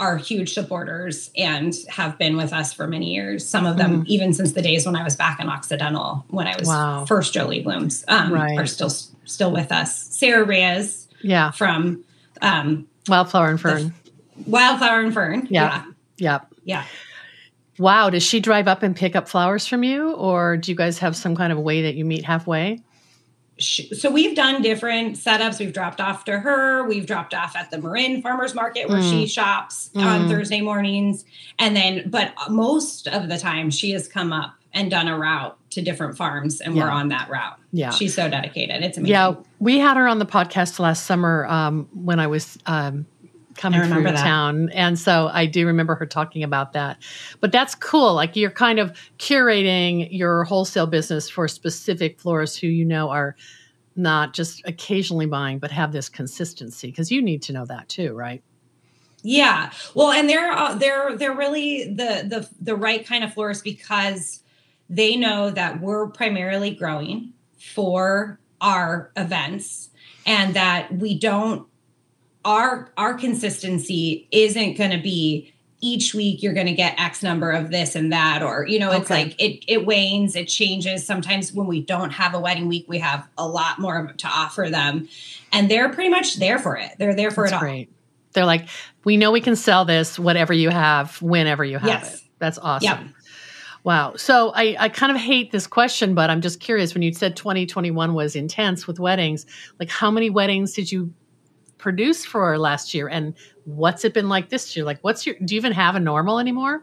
are 0.00 0.16
huge 0.16 0.52
supporters 0.54 1.30
and 1.36 1.74
have 1.88 2.18
been 2.18 2.36
with 2.36 2.52
us 2.52 2.72
for 2.72 2.86
many 2.86 3.14
years. 3.14 3.46
Some 3.46 3.64
of 3.64 3.76
them, 3.76 4.02
mm. 4.02 4.06
even 4.06 4.32
since 4.32 4.52
the 4.52 4.62
days 4.62 4.86
when 4.86 4.96
I 4.96 5.04
was 5.04 5.14
back 5.14 5.40
in 5.40 5.48
Occidental, 5.48 6.24
when 6.28 6.46
I 6.48 6.56
was 6.58 6.68
wow. 6.68 7.04
first 7.04 7.32
Jolie 7.32 7.62
Blooms, 7.62 8.04
um, 8.08 8.32
right. 8.32 8.58
are 8.58 8.66
still 8.66 8.90
still 9.24 9.52
with 9.52 9.72
us. 9.72 9.96
Sarah 9.96 10.44
Reyes, 10.44 11.08
yeah, 11.22 11.50
from 11.50 12.04
um, 12.42 12.86
Wildflower 13.08 13.50
and 13.50 13.60
Fern. 13.60 13.94
Wildflower 14.46 15.00
and 15.00 15.14
Fern, 15.14 15.46
yeah, 15.50 15.84
yeah, 16.16 16.40
yeah. 16.64 16.84
Wow, 17.78 18.10
does 18.10 18.22
she 18.22 18.38
drive 18.38 18.68
up 18.68 18.82
and 18.82 18.94
pick 18.94 19.16
up 19.16 19.28
flowers 19.28 19.66
from 19.66 19.82
you, 19.82 20.12
or 20.12 20.56
do 20.56 20.70
you 20.70 20.76
guys 20.76 20.98
have 20.98 21.16
some 21.16 21.34
kind 21.34 21.52
of 21.52 21.58
way 21.58 21.82
that 21.82 21.94
you 21.94 22.04
meet 22.04 22.24
halfway? 22.24 22.80
so 23.58 24.10
we've 24.10 24.34
done 24.34 24.62
different 24.62 25.16
setups. 25.16 25.60
We've 25.60 25.72
dropped 25.72 26.00
off 26.00 26.24
to 26.24 26.38
her. 26.38 26.86
We've 26.88 27.06
dropped 27.06 27.34
off 27.34 27.54
at 27.54 27.70
the 27.70 27.78
Marin 27.78 28.20
Farmers 28.20 28.54
Market 28.54 28.88
where 28.88 28.98
mm. 28.98 29.10
she 29.10 29.26
shops 29.26 29.90
mm. 29.94 30.04
on 30.04 30.28
Thursday 30.28 30.60
mornings. 30.60 31.24
And 31.58 31.76
then, 31.76 32.08
but 32.10 32.34
most 32.50 33.06
of 33.06 33.28
the 33.28 33.38
time, 33.38 33.70
she 33.70 33.92
has 33.92 34.08
come 34.08 34.32
up 34.32 34.54
and 34.74 34.90
done 34.90 35.08
a 35.08 35.16
route 35.16 35.56
to 35.70 35.80
different 35.80 36.16
farms, 36.16 36.60
and 36.60 36.76
yeah. 36.76 36.84
we're 36.84 36.90
on 36.90 37.08
that 37.08 37.30
route. 37.30 37.58
Yeah, 37.72 37.90
she's 37.90 38.14
so 38.14 38.28
dedicated. 38.28 38.82
It's 38.82 38.98
amazing. 38.98 39.12
Yeah, 39.12 39.34
we 39.60 39.78
had 39.78 39.96
her 39.96 40.06
on 40.06 40.18
the 40.18 40.26
podcast 40.26 40.78
last 40.78 41.06
summer 41.06 41.46
um, 41.46 41.88
when 41.94 42.20
I 42.20 42.26
was 42.26 42.58
um, 42.66 43.06
coming 43.56 43.82
through 43.82 44.02
that. 44.04 44.16
town. 44.16 44.68
And 44.70 44.98
so 44.98 45.30
I 45.32 45.46
do 45.46 45.66
remember 45.66 45.94
her 45.94 46.06
talking 46.06 46.42
about 46.42 46.72
that. 46.72 46.98
But 47.40 47.52
that's 47.52 47.74
cool. 47.74 48.14
Like 48.14 48.36
you're 48.36 48.50
kind 48.50 48.78
of 48.78 48.96
curating 49.18 50.08
your 50.10 50.44
wholesale 50.44 50.86
business 50.86 51.28
for 51.30 51.48
specific 51.48 52.20
florists 52.20 52.56
who 52.56 52.66
you 52.66 52.84
know 52.84 53.10
are 53.10 53.36
not 53.96 54.34
just 54.34 54.62
occasionally 54.66 55.26
buying, 55.26 55.58
but 55.58 55.70
have 55.70 55.92
this 55.92 56.08
consistency 56.08 56.88
because 56.88 57.12
you 57.12 57.22
need 57.22 57.42
to 57.42 57.52
know 57.52 57.64
that 57.66 57.88
too, 57.88 58.12
right? 58.12 58.42
Yeah. 59.22 59.70
Well, 59.94 60.10
and 60.10 60.28
they're 60.28 60.52
uh, 60.52 60.74
they're 60.74 61.16
they're 61.16 61.34
really 61.34 61.84
the 61.84 62.26
the 62.28 62.48
the 62.60 62.76
right 62.76 63.06
kind 63.06 63.24
of 63.24 63.32
florists 63.32 63.62
because 63.62 64.42
they 64.88 65.16
know 65.16 65.50
that 65.50 65.80
we're 65.80 66.08
primarily 66.08 66.70
growing 66.70 67.32
for 67.58 68.38
our 68.60 69.10
events 69.16 69.90
and 70.26 70.54
that 70.54 70.92
we 70.94 71.18
don't 71.18 71.66
our 72.44 72.92
our 72.96 73.14
consistency 73.14 74.28
isn't 74.30 74.74
going 74.74 74.90
to 74.90 75.02
be 75.02 75.52
each 75.80 76.14
week 76.14 76.42
you're 76.42 76.54
going 76.54 76.66
to 76.66 76.72
get 76.72 76.98
x 76.98 77.22
number 77.22 77.50
of 77.50 77.70
this 77.70 77.94
and 77.94 78.12
that 78.12 78.42
or 78.42 78.66
you 78.66 78.78
know 78.78 78.90
it's 78.90 79.10
okay. 79.10 79.24
like 79.24 79.40
it 79.40 79.64
it 79.68 79.86
wanes 79.86 80.34
it 80.36 80.46
changes 80.46 81.06
sometimes 81.06 81.52
when 81.52 81.66
we 81.66 81.80
don't 81.80 82.10
have 82.10 82.34
a 82.34 82.40
wedding 82.40 82.68
week 82.68 82.86
we 82.88 82.98
have 82.98 83.26
a 83.36 83.46
lot 83.46 83.78
more 83.78 84.12
to 84.16 84.26
offer 84.26 84.68
them 84.70 85.08
and 85.52 85.70
they're 85.70 85.90
pretty 85.90 86.10
much 86.10 86.36
there 86.36 86.58
for 86.58 86.76
it 86.76 86.90
they're 86.98 87.14
there 87.14 87.30
for 87.30 87.44
That's 87.44 87.52
it 87.52 87.56
all 87.56 87.60
great 87.60 87.90
they're 88.32 88.46
like 88.46 88.68
we 89.04 89.16
know 89.16 89.30
we 89.30 89.40
can 89.40 89.56
sell 89.56 89.84
this 89.84 90.18
whatever 90.18 90.52
you 90.52 90.70
have 90.70 91.20
whenever 91.20 91.64
you 91.64 91.78
have 91.78 91.88
yes. 91.88 92.14
it 92.14 92.20
that's 92.38 92.58
awesome 92.58 92.84
yep. 92.84 93.14
Wow. 93.84 94.14
So 94.16 94.50
I, 94.54 94.76
I 94.80 94.88
kind 94.88 95.12
of 95.12 95.18
hate 95.18 95.52
this 95.52 95.66
question, 95.66 96.14
but 96.14 96.30
I'm 96.30 96.40
just 96.40 96.58
curious 96.58 96.94
when 96.94 97.02
you 97.02 97.12
said 97.12 97.36
2021 97.36 98.14
was 98.14 98.34
intense 98.34 98.86
with 98.86 98.98
weddings, 98.98 99.44
like 99.78 99.90
how 99.90 100.10
many 100.10 100.30
weddings 100.30 100.72
did 100.72 100.90
you 100.90 101.12
produce 101.76 102.24
for 102.24 102.58
last 102.58 102.94
year? 102.94 103.08
And 103.08 103.34
what's 103.64 104.06
it 104.06 104.14
been 104.14 104.30
like 104.30 104.48
this 104.48 104.74
year? 104.74 104.86
Like 104.86 104.98
what's 105.02 105.26
your 105.26 105.36
do 105.44 105.54
you 105.54 105.58
even 105.58 105.72
have 105.72 105.96
a 105.96 106.00
normal 106.00 106.38
anymore? 106.38 106.82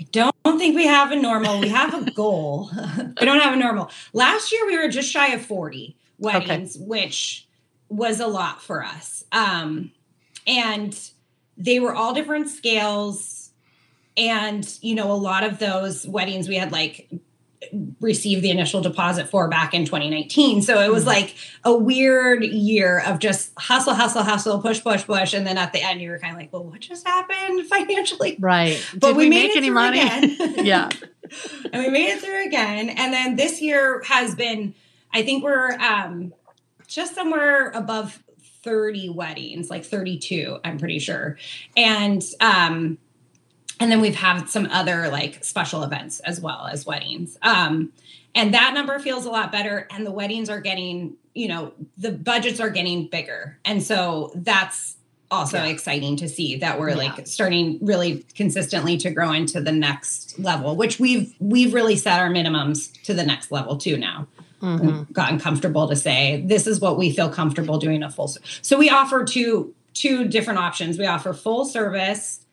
I 0.00 0.06
don't 0.10 0.58
think 0.58 0.74
we 0.74 0.86
have 0.86 1.12
a 1.12 1.16
normal. 1.16 1.60
We 1.60 1.68
have 1.68 1.94
a 1.94 2.10
goal. 2.14 2.70
We 3.20 3.26
don't 3.26 3.40
have 3.40 3.52
a 3.52 3.58
normal. 3.58 3.90
Last 4.14 4.52
year 4.52 4.66
we 4.66 4.78
were 4.78 4.88
just 4.88 5.10
shy 5.10 5.34
of 5.34 5.42
40 5.44 5.96
weddings 6.18 6.76
okay. 6.76 6.84
which 6.84 7.46
was 7.90 8.20
a 8.20 8.26
lot 8.26 8.62
for 8.62 8.82
us. 8.82 9.24
Um 9.32 9.92
and 10.46 10.98
they 11.58 11.78
were 11.78 11.94
all 11.94 12.14
different 12.14 12.48
scales 12.48 13.33
and 14.16 14.78
you 14.80 14.94
know 14.94 15.10
a 15.10 15.14
lot 15.14 15.44
of 15.44 15.58
those 15.58 16.06
weddings 16.06 16.48
we 16.48 16.56
had 16.56 16.72
like 16.72 17.08
received 18.00 18.42
the 18.42 18.50
initial 18.50 18.80
deposit 18.80 19.28
for 19.28 19.48
back 19.48 19.74
in 19.74 19.84
2019. 19.84 20.62
So 20.62 20.80
it 20.80 20.90
was 20.90 21.02
mm-hmm. 21.02 21.10
like 21.10 21.36
a 21.64 21.74
weird 21.74 22.44
year 22.44 23.00
of 23.00 23.18
just 23.18 23.52
hustle, 23.58 23.94
hustle, 23.94 24.22
hustle, 24.22 24.60
push, 24.60 24.82
push, 24.82 25.04
push. 25.04 25.34
And 25.34 25.46
then 25.46 25.58
at 25.58 25.72
the 25.72 25.82
end, 25.82 26.00
you 26.00 26.10
were 26.10 26.18
kind 26.18 26.34
of 26.34 26.40
like, 26.40 26.52
well, 26.52 26.64
what 26.64 26.80
just 26.80 27.06
happened 27.06 27.66
financially? 27.68 28.36
Right. 28.38 28.84
But 28.94 29.08
Did 29.08 29.16
we, 29.16 29.24
we 29.24 29.30
make 29.30 29.56
any 29.56 29.70
money? 29.70 29.98
yeah. 30.62 30.88
and 31.72 31.82
we 31.82 31.90
made 31.90 32.10
it 32.10 32.20
through 32.20 32.46
again. 32.46 32.90
And 32.90 33.12
then 33.12 33.36
this 33.36 33.60
year 33.60 34.02
has 34.06 34.34
been, 34.34 34.74
I 35.12 35.22
think 35.22 35.42
we're 35.42 35.72
um, 35.78 36.34
just 36.86 37.14
somewhere 37.14 37.70
above 37.70 38.22
30 38.62 39.10
weddings, 39.10 39.68
like 39.68 39.84
32, 39.84 40.58
I'm 40.64 40.78
pretty 40.78 40.98
sure. 40.98 41.36
And 41.76 42.22
um, 42.40 42.98
and 43.80 43.90
then 43.90 44.00
we've 44.00 44.14
had 44.14 44.46
some 44.46 44.66
other 44.66 45.08
like 45.08 45.44
special 45.44 45.82
events 45.82 46.20
as 46.20 46.40
well 46.40 46.68
as 46.70 46.86
weddings 46.86 47.36
um, 47.42 47.92
and 48.34 48.54
that 48.54 48.74
number 48.74 48.98
feels 48.98 49.24
a 49.24 49.30
lot 49.30 49.52
better 49.52 49.86
and 49.90 50.06
the 50.06 50.10
weddings 50.10 50.48
are 50.48 50.60
getting 50.60 51.14
you 51.34 51.48
know 51.48 51.72
the 51.98 52.10
budgets 52.10 52.60
are 52.60 52.70
getting 52.70 53.06
bigger 53.06 53.58
and 53.64 53.82
so 53.82 54.32
that's 54.34 54.96
also 55.30 55.56
yeah. 55.56 55.66
exciting 55.66 56.16
to 56.16 56.28
see 56.28 56.56
that 56.56 56.78
we're 56.78 56.90
yeah. 56.90 56.96
like 56.96 57.26
starting 57.26 57.78
really 57.80 58.24
consistently 58.34 58.96
to 58.96 59.10
grow 59.10 59.32
into 59.32 59.60
the 59.60 59.72
next 59.72 60.38
level 60.38 60.76
which 60.76 61.00
we've 61.00 61.34
we've 61.40 61.74
really 61.74 61.96
set 61.96 62.20
our 62.20 62.30
minimums 62.30 62.92
to 63.02 63.14
the 63.14 63.24
next 63.24 63.50
level 63.50 63.76
too 63.76 63.96
now 63.96 64.26
mm-hmm. 64.62 65.10
gotten 65.12 65.38
comfortable 65.38 65.88
to 65.88 65.96
say 65.96 66.42
this 66.46 66.66
is 66.66 66.80
what 66.80 66.96
we 66.96 67.10
feel 67.10 67.28
comfortable 67.28 67.78
doing 67.78 68.02
a 68.02 68.10
full 68.10 68.32
so 68.62 68.78
we 68.78 68.88
offer 68.90 69.24
two 69.24 69.74
two 69.92 70.26
different 70.26 70.58
options 70.58 70.98
we 70.98 71.06
offer 71.06 71.32
full 71.32 71.64
service 71.64 72.43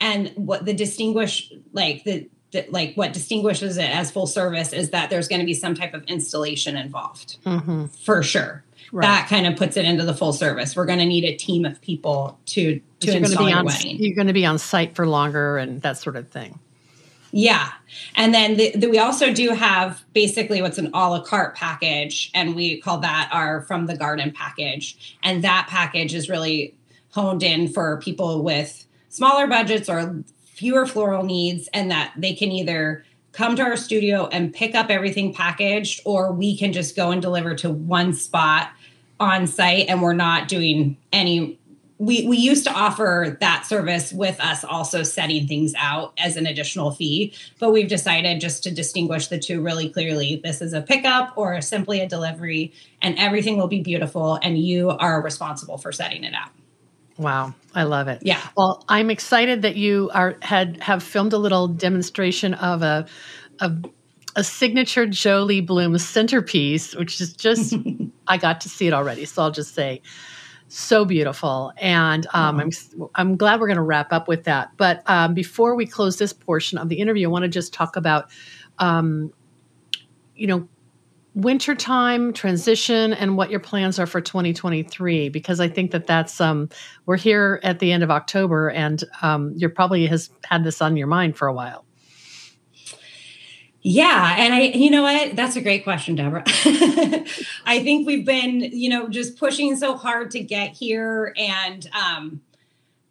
and 0.00 0.32
what 0.34 0.64
the 0.64 0.74
distinguish 0.74 1.52
like 1.72 2.04
the, 2.04 2.28
the, 2.52 2.66
like 2.70 2.94
what 2.94 3.12
distinguishes 3.12 3.76
it 3.76 3.90
as 3.90 4.10
full 4.10 4.26
service 4.26 4.72
is 4.72 4.90
that 4.90 5.10
there's 5.10 5.28
going 5.28 5.40
to 5.40 5.46
be 5.46 5.54
some 5.54 5.74
type 5.74 5.94
of 5.94 6.02
installation 6.04 6.76
involved 6.76 7.38
mm-hmm. 7.44 7.86
for 7.86 8.22
sure 8.22 8.64
right. 8.92 9.02
that 9.02 9.28
kind 9.28 9.46
of 9.46 9.56
puts 9.56 9.76
it 9.76 9.84
into 9.84 10.04
the 10.04 10.14
full 10.14 10.32
service. 10.32 10.76
We're 10.76 10.86
going 10.86 10.98
to 10.98 11.06
need 11.06 11.24
a 11.24 11.36
team 11.36 11.64
of 11.64 11.80
people 11.80 12.38
to 12.46 12.80
to 13.00 13.06
you're 13.06 13.16
install 13.16 13.44
be 13.44 13.50
your 13.50 13.58
on, 13.60 13.66
wedding. 13.66 13.96
You're 13.98 14.14
going 14.14 14.26
to 14.28 14.32
be 14.32 14.46
on 14.46 14.58
site 14.58 14.94
for 14.94 15.06
longer 15.06 15.58
and 15.58 15.82
that 15.82 15.98
sort 15.98 16.16
of 16.16 16.28
thing. 16.28 16.58
Yeah. 17.32 17.70
And 18.14 18.32
then 18.32 18.56
the, 18.56 18.70
the, 18.76 18.88
we 18.88 18.98
also 18.98 19.32
do 19.32 19.50
have 19.50 20.02
basically 20.14 20.62
what's 20.62 20.78
an 20.78 20.90
a 20.94 21.10
la 21.10 21.22
carte 21.22 21.54
package, 21.54 22.30
and 22.34 22.54
we 22.54 22.80
call 22.80 22.98
that 22.98 23.28
our 23.32 23.62
From 23.62 23.86
the 23.86 23.96
Garden 23.96 24.32
package. 24.34 25.18
And 25.22 25.44
that 25.44 25.66
package 25.68 26.14
is 26.14 26.30
really 26.30 26.74
honed 27.10 27.42
in 27.42 27.68
for 27.68 27.98
people 28.00 28.42
with 28.42 28.85
smaller 29.16 29.46
budgets 29.46 29.88
or 29.88 30.22
fewer 30.44 30.84
floral 30.84 31.24
needs, 31.24 31.68
and 31.72 31.90
that 31.90 32.12
they 32.18 32.34
can 32.34 32.52
either 32.52 33.02
come 33.32 33.56
to 33.56 33.62
our 33.62 33.76
studio 33.76 34.26
and 34.26 34.52
pick 34.52 34.74
up 34.74 34.90
everything 34.90 35.32
packaged, 35.32 36.02
or 36.04 36.32
we 36.32 36.56
can 36.56 36.72
just 36.72 36.94
go 36.94 37.10
and 37.10 37.22
deliver 37.22 37.54
to 37.54 37.70
one 37.70 38.12
spot 38.12 38.70
on 39.18 39.46
site, 39.46 39.86
and 39.88 40.02
we're 40.02 40.12
not 40.12 40.48
doing 40.48 40.98
any 41.14 41.58
we 41.98 42.26
we 42.26 42.36
used 42.36 42.64
to 42.64 42.70
offer 42.70 43.38
that 43.40 43.64
service 43.64 44.12
with 44.12 44.38
us 44.38 44.64
also 44.64 45.02
setting 45.02 45.46
things 45.48 45.72
out 45.78 46.12
as 46.18 46.36
an 46.36 46.46
additional 46.46 46.90
fee 46.90 47.32
but 47.58 47.72
we've 47.72 47.88
decided 47.88 48.38
just 48.38 48.62
to 48.62 48.70
distinguish 48.70 49.28
the 49.28 49.38
two 49.38 49.62
really 49.62 49.88
clearly. 49.88 50.38
This 50.44 50.60
is 50.60 50.74
a 50.74 50.82
pickup 50.82 51.32
or 51.38 51.58
simply 51.62 52.00
a 52.00 52.06
delivery 52.06 52.74
and 53.00 53.18
everything 53.18 53.56
will 53.56 53.66
be 53.66 53.80
beautiful 53.80 54.38
and 54.42 54.58
you 54.58 54.90
are 54.90 55.22
responsible 55.22 55.78
for 55.78 55.90
setting 55.90 56.22
it 56.22 56.34
out 56.34 56.50
wow 57.18 57.54
i 57.74 57.82
love 57.82 58.08
it. 58.08 58.20
Yeah. 58.22 58.40
Well 58.56 58.84
i'm 58.88 59.10
excited 59.10 59.62
that 59.62 59.76
you 59.76 60.10
are 60.14 60.36
had 60.42 60.82
have 60.82 61.02
filmed 61.02 61.32
a 61.32 61.38
little 61.38 61.68
demonstration 61.68 62.54
of 62.54 62.82
a 62.82 63.06
a, 63.60 63.72
a 64.36 64.44
signature 64.44 65.06
jolie 65.06 65.60
bloom 65.60 65.96
centerpiece 65.98 66.94
which 66.94 67.20
is 67.20 67.32
just 67.32 67.74
i 68.26 68.36
got 68.36 68.60
to 68.62 68.68
see 68.68 68.86
it 68.86 68.92
already 68.92 69.24
so 69.24 69.42
i'll 69.42 69.50
just 69.50 69.74
say 69.74 70.02
so 70.68 71.04
beautiful. 71.04 71.72
And 71.76 72.26
um, 72.32 72.60
I'm, 72.60 72.70
I'm 73.14 73.36
glad 73.36 73.60
we're 73.60 73.68
going 73.68 73.76
to 73.76 73.82
wrap 73.82 74.12
up 74.12 74.28
with 74.28 74.44
that. 74.44 74.72
But 74.76 75.02
um, 75.06 75.34
before 75.34 75.76
we 75.76 75.86
close 75.86 76.16
this 76.18 76.32
portion 76.32 76.78
of 76.78 76.88
the 76.88 76.98
interview 76.98 77.28
i 77.28 77.30
want 77.30 77.44
to 77.44 77.48
just 77.48 77.72
talk 77.72 77.96
about 77.96 78.30
um, 78.78 79.32
you 80.34 80.46
know 80.46 80.68
wintertime 81.36 82.32
transition 82.32 83.12
and 83.12 83.36
what 83.36 83.50
your 83.50 83.60
plans 83.60 83.98
are 83.98 84.06
for 84.06 84.22
2023 84.22 85.28
because 85.28 85.60
i 85.60 85.68
think 85.68 85.90
that 85.90 86.06
that's 86.06 86.40
um, 86.40 86.66
we're 87.04 87.18
here 87.18 87.60
at 87.62 87.78
the 87.78 87.92
end 87.92 88.02
of 88.02 88.10
october 88.10 88.70
and 88.70 89.04
um, 89.20 89.52
you're 89.54 89.68
probably 89.68 90.06
has 90.06 90.30
had 90.46 90.64
this 90.64 90.80
on 90.80 90.96
your 90.96 91.06
mind 91.06 91.36
for 91.36 91.46
a 91.46 91.52
while 91.52 91.86
yeah. 93.88 94.34
And 94.36 94.52
I, 94.52 94.62
you 94.62 94.90
know 94.90 95.02
what? 95.02 95.36
That's 95.36 95.54
a 95.54 95.60
great 95.60 95.84
question, 95.84 96.16
Debra. 96.16 96.42
I 97.66 97.80
think 97.84 98.04
we've 98.04 98.26
been, 98.26 98.58
you 98.72 98.88
know, 98.88 99.08
just 99.08 99.38
pushing 99.38 99.76
so 99.76 99.96
hard 99.96 100.32
to 100.32 100.40
get 100.40 100.72
here. 100.72 101.32
And 101.36 101.88
um, 101.94 102.40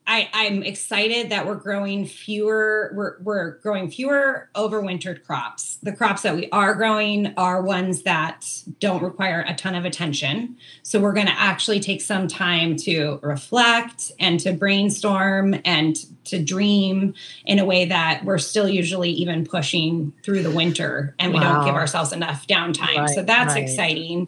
I, 0.08 0.30
I'm 0.34 0.62
excited 0.62 1.32
that 1.32 1.48
we're 1.48 1.56
growing 1.56 2.06
fewer, 2.06 2.91
we're, 2.94 3.20
we're 3.22 3.58
growing 3.60 3.89
fewer 3.89 4.50
overwintered 4.56 5.24
crops. 5.24 5.80
The 5.82 5.94
crops 5.94 6.22
that 6.22 6.36
we 6.36 6.50
are 6.52 6.76
growing 6.76 7.34
are 7.38 7.62
ones 7.62 8.04
that 8.04 8.46
don't 8.80 9.02
require 9.02 9.44
a 9.48 9.56
ton 9.56 9.74
of 9.74 9.84
attention. 9.84 10.58
So 10.84 11.00
we're 11.00 11.13
going 11.13 11.26
to 11.28 11.39
actually 11.39 11.80
take 11.80 12.02
some 12.02 12.28
time 12.28 12.76
to 12.78 13.20
reflect 13.24 14.12
and 14.20 14.39
to 14.41 14.54
brainstorm 14.54 15.56
and 15.65 15.96
to 16.26 16.44
dream 16.44 17.13
in 17.46 17.58
a 17.58 17.65
way 17.65 17.86
that 17.86 18.26
we're 18.26 18.38
still 18.38 18.70
usually 18.70 19.10
even 19.12 19.46
pushing 19.46 20.13
through 20.24 20.44
the 20.44 20.52
winter 20.52 21.15
and 21.18 21.34
we 21.34 21.39
wow. 21.39 21.54
don't 21.54 21.65
give 21.65 21.76
ourselves 21.76 22.12
enough 22.13 22.46
downtime. 22.48 22.98
Right, 22.98 23.10
so 23.10 23.24
that's 23.24 23.54
right. 23.54 23.63
exciting. 23.63 24.28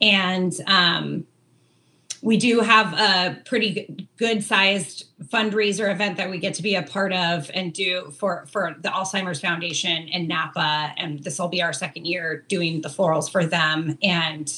And, 0.00 0.52
um, 0.66 1.26
we 2.22 2.36
do 2.36 2.60
have 2.60 2.92
a 2.94 3.40
pretty 3.44 4.08
good 4.16 4.42
sized 4.42 5.06
fundraiser 5.24 5.90
event 5.92 6.16
that 6.16 6.30
we 6.30 6.38
get 6.38 6.54
to 6.54 6.62
be 6.62 6.74
a 6.74 6.82
part 6.82 7.12
of 7.12 7.50
and 7.54 7.72
do 7.72 8.10
for 8.18 8.46
for 8.46 8.76
the 8.80 8.88
Alzheimer's 8.88 9.40
Foundation 9.40 10.08
in 10.08 10.26
Napa. 10.26 10.92
And 10.96 11.22
this 11.22 11.38
will 11.38 11.48
be 11.48 11.62
our 11.62 11.72
second 11.72 12.06
year 12.06 12.44
doing 12.48 12.80
the 12.80 12.88
florals 12.88 13.30
for 13.30 13.46
them. 13.46 13.98
And 14.02 14.52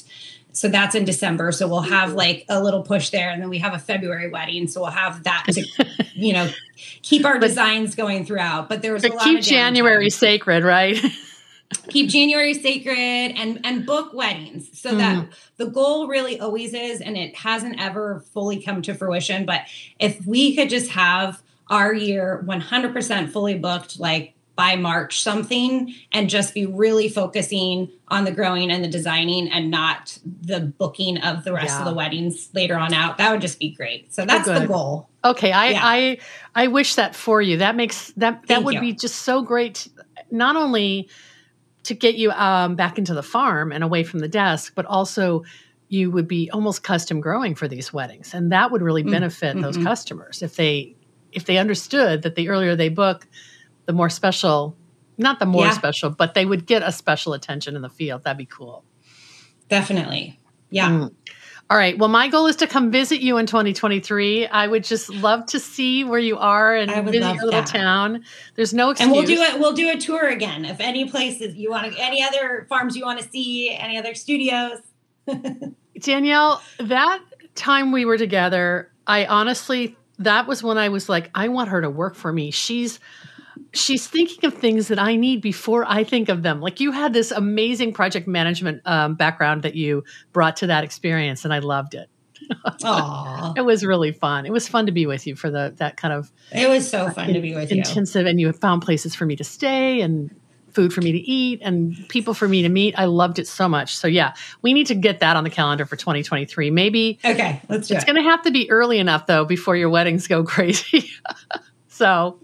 so 0.52 0.68
that's 0.68 0.94
in 0.94 1.04
December. 1.04 1.52
So 1.52 1.68
we'll 1.68 1.80
have 1.82 2.14
like 2.14 2.44
a 2.48 2.62
little 2.62 2.82
push 2.82 3.10
there. 3.10 3.30
And 3.30 3.40
then 3.42 3.50
we 3.50 3.58
have 3.58 3.74
a 3.74 3.78
February 3.78 4.30
wedding. 4.30 4.66
So 4.66 4.80
we'll 4.80 4.90
have 4.90 5.22
that 5.24 5.44
to 5.50 5.64
you 6.14 6.32
know 6.32 6.48
keep 7.02 7.24
our 7.24 7.38
designs 7.38 7.94
going 7.94 8.24
throughout. 8.24 8.68
But 8.68 8.82
there 8.82 8.92
was 8.92 9.02
but 9.02 9.18
keep 9.20 9.42
January 9.42 10.10
sacred 10.10 10.64
right 10.64 10.98
keep 11.88 12.08
January 12.08 12.54
sacred 12.54 12.96
and 12.96 13.60
and 13.64 13.86
book 13.86 14.12
weddings 14.12 14.78
so 14.78 14.92
mm. 14.92 14.98
that 14.98 15.28
the 15.56 15.66
goal 15.66 16.08
really 16.08 16.40
always 16.40 16.74
is 16.74 17.00
and 17.00 17.16
it 17.16 17.34
hasn't 17.36 17.80
ever 17.80 18.24
fully 18.32 18.60
come 18.60 18.82
to 18.82 18.94
fruition 18.94 19.46
but 19.46 19.62
if 19.98 20.24
we 20.26 20.56
could 20.56 20.68
just 20.68 20.90
have 20.90 21.42
our 21.68 21.94
year 21.94 22.44
100% 22.46 23.30
fully 23.30 23.56
booked 23.56 24.00
like 24.00 24.34
by 24.56 24.76
March 24.76 25.22
something 25.22 25.94
and 26.12 26.28
just 26.28 26.52
be 26.52 26.66
really 26.66 27.08
focusing 27.08 27.88
on 28.08 28.24
the 28.24 28.30
growing 28.30 28.70
and 28.70 28.84
the 28.84 28.88
designing 28.88 29.48
and 29.50 29.70
not 29.70 30.18
the 30.42 30.60
booking 30.60 31.16
of 31.18 31.44
the 31.44 31.52
rest 31.52 31.68
yeah. 31.68 31.78
of 31.78 31.86
the 31.86 31.94
weddings 31.94 32.50
later 32.52 32.76
on 32.76 32.92
out 32.92 33.16
that 33.16 33.32
would 33.32 33.40
just 33.40 33.58
be 33.58 33.70
great 33.70 34.12
so 34.12 34.26
that's 34.26 34.46
the 34.46 34.66
goal 34.66 35.08
okay 35.24 35.50
I, 35.50 35.68
yeah. 35.70 35.80
I 35.82 36.18
i 36.54 36.66
wish 36.66 36.96
that 36.96 37.14
for 37.14 37.40
you 37.40 37.56
that 37.58 37.74
makes 37.74 38.08
that 38.18 38.42
that 38.42 38.46
Thank 38.48 38.66
would 38.66 38.74
you. 38.74 38.80
be 38.80 38.92
just 38.92 39.22
so 39.22 39.40
great 39.40 39.88
not 40.30 40.56
only 40.56 41.08
to 41.90 41.94
get 41.94 42.14
you 42.14 42.30
um, 42.30 42.76
back 42.76 42.98
into 42.98 43.14
the 43.14 43.22
farm 43.22 43.72
and 43.72 43.82
away 43.82 44.04
from 44.04 44.20
the 44.20 44.28
desk, 44.28 44.74
but 44.76 44.86
also 44.86 45.42
you 45.88 46.08
would 46.12 46.28
be 46.28 46.48
almost 46.52 46.84
custom 46.84 47.20
growing 47.20 47.56
for 47.56 47.66
these 47.66 47.92
weddings, 47.92 48.32
and 48.32 48.52
that 48.52 48.70
would 48.70 48.80
really 48.80 49.02
mm, 49.02 49.10
benefit 49.10 49.56
mm-hmm. 49.56 49.62
those 49.62 49.76
customers 49.76 50.40
if 50.40 50.54
they 50.54 50.94
if 51.32 51.46
they 51.46 51.58
understood 51.58 52.22
that 52.22 52.36
the 52.36 52.48
earlier 52.48 52.76
they 52.76 52.88
book, 52.88 53.26
the 53.86 53.92
more 53.92 54.08
special. 54.08 54.76
Not 55.18 55.38
the 55.38 55.44
more 55.44 55.66
yeah. 55.66 55.72
special, 55.72 56.08
but 56.08 56.32
they 56.32 56.46
would 56.46 56.64
get 56.64 56.82
a 56.82 56.90
special 56.90 57.34
attention 57.34 57.76
in 57.76 57.82
the 57.82 57.90
field. 57.90 58.24
That'd 58.24 58.38
be 58.38 58.46
cool. 58.46 58.84
Definitely. 59.68 60.40
Yeah. 60.70 60.88
Mm. 60.88 61.14
All 61.70 61.76
right. 61.76 61.96
Well, 61.96 62.08
my 62.08 62.26
goal 62.26 62.48
is 62.48 62.56
to 62.56 62.66
come 62.66 62.90
visit 62.90 63.20
you 63.20 63.38
in 63.38 63.46
2023. 63.46 64.48
I 64.48 64.66
would 64.66 64.82
just 64.82 65.08
love 65.08 65.46
to 65.46 65.60
see 65.60 66.02
where 66.02 66.18
you 66.18 66.36
are 66.36 66.74
and 66.74 66.90
visit 67.06 67.20
your 67.20 67.44
little 67.44 67.50
that. 67.62 67.66
town. 67.66 68.24
There's 68.56 68.74
no 68.74 68.90
excuse. 68.90 69.06
And 69.06 69.16
we'll 69.16 69.24
do 69.24 69.40
it. 69.40 69.60
We'll 69.60 69.72
do 69.72 69.88
a 69.88 69.96
tour 69.96 70.28
again. 70.28 70.64
If 70.64 70.80
any 70.80 71.08
places 71.08 71.54
you 71.54 71.70
want 71.70 71.92
to, 71.92 72.00
any 72.00 72.24
other 72.24 72.66
farms 72.68 72.96
you 72.96 73.04
want 73.04 73.20
to 73.20 73.28
see, 73.28 73.70
any 73.70 73.96
other 73.96 74.14
studios. 74.14 74.80
Danielle, 76.00 76.60
that 76.80 77.20
time 77.54 77.92
we 77.92 78.04
were 78.04 78.18
together, 78.18 78.90
I 79.06 79.26
honestly, 79.26 79.96
that 80.18 80.48
was 80.48 80.64
when 80.64 80.76
I 80.76 80.88
was 80.88 81.08
like, 81.08 81.30
I 81.36 81.46
want 81.46 81.68
her 81.68 81.80
to 81.82 81.90
work 81.90 82.16
for 82.16 82.32
me. 82.32 82.50
She's 82.50 82.98
she's 83.72 84.06
thinking 84.06 84.44
of 84.44 84.54
things 84.54 84.88
that 84.88 84.98
I 84.98 85.16
need 85.16 85.40
before 85.42 85.84
I 85.86 86.04
think 86.04 86.28
of 86.28 86.42
them. 86.42 86.60
Like 86.60 86.80
you 86.80 86.92
had 86.92 87.12
this 87.12 87.30
amazing 87.30 87.92
project 87.92 88.26
management 88.26 88.82
um, 88.84 89.14
background 89.14 89.62
that 89.62 89.74
you 89.74 90.04
brought 90.32 90.56
to 90.58 90.66
that 90.68 90.84
experience, 90.84 91.44
and 91.44 91.54
I 91.54 91.58
loved 91.60 91.94
it. 91.94 92.08
it 93.56 93.64
was 93.64 93.84
really 93.84 94.12
fun. 94.12 94.46
It 94.46 94.52
was 94.52 94.66
fun 94.66 94.86
to 94.86 94.92
be 94.92 95.06
with 95.06 95.26
you 95.26 95.36
for 95.36 95.50
the 95.50 95.74
that 95.76 95.96
kind 95.96 96.12
of. 96.12 96.30
It 96.52 96.68
was 96.68 96.88
so 96.88 97.10
fun 97.10 97.32
to 97.32 97.40
be 97.40 97.54
with 97.54 97.70
intensive, 97.70 97.76
you. 97.76 97.80
Intensive, 97.80 98.26
and 98.26 98.40
you 98.40 98.52
found 98.52 98.82
places 98.82 99.14
for 99.14 99.26
me 99.26 99.36
to 99.36 99.44
stay 99.44 100.00
and 100.00 100.34
food 100.72 100.92
for 100.92 101.00
me 101.00 101.12
to 101.12 101.18
eat 101.18 101.60
and 101.62 101.96
people 102.08 102.32
for 102.32 102.46
me 102.48 102.62
to 102.62 102.68
meet. 102.68 102.94
I 102.98 103.04
loved 103.06 103.38
it 103.38 103.46
so 103.48 103.68
much. 103.68 103.96
So 103.96 104.06
yeah, 104.06 104.34
we 104.62 104.72
need 104.72 104.86
to 104.86 104.94
get 104.94 105.20
that 105.20 105.36
on 105.36 105.44
the 105.44 105.50
calendar 105.50 105.84
for 105.84 105.96
2023. 105.96 106.70
Maybe. 106.70 107.18
Okay, 107.24 107.60
let's 107.68 107.88
do 107.88 107.94
It's 107.94 108.04
it. 108.04 108.06
going 108.06 108.22
to 108.22 108.28
have 108.28 108.42
to 108.42 108.50
be 108.50 108.70
early 108.70 108.98
enough 108.98 109.26
though 109.26 109.44
before 109.44 109.76
your 109.76 109.90
weddings 109.90 110.26
go 110.28 110.44
crazy. 110.44 111.10
so 111.88 112.38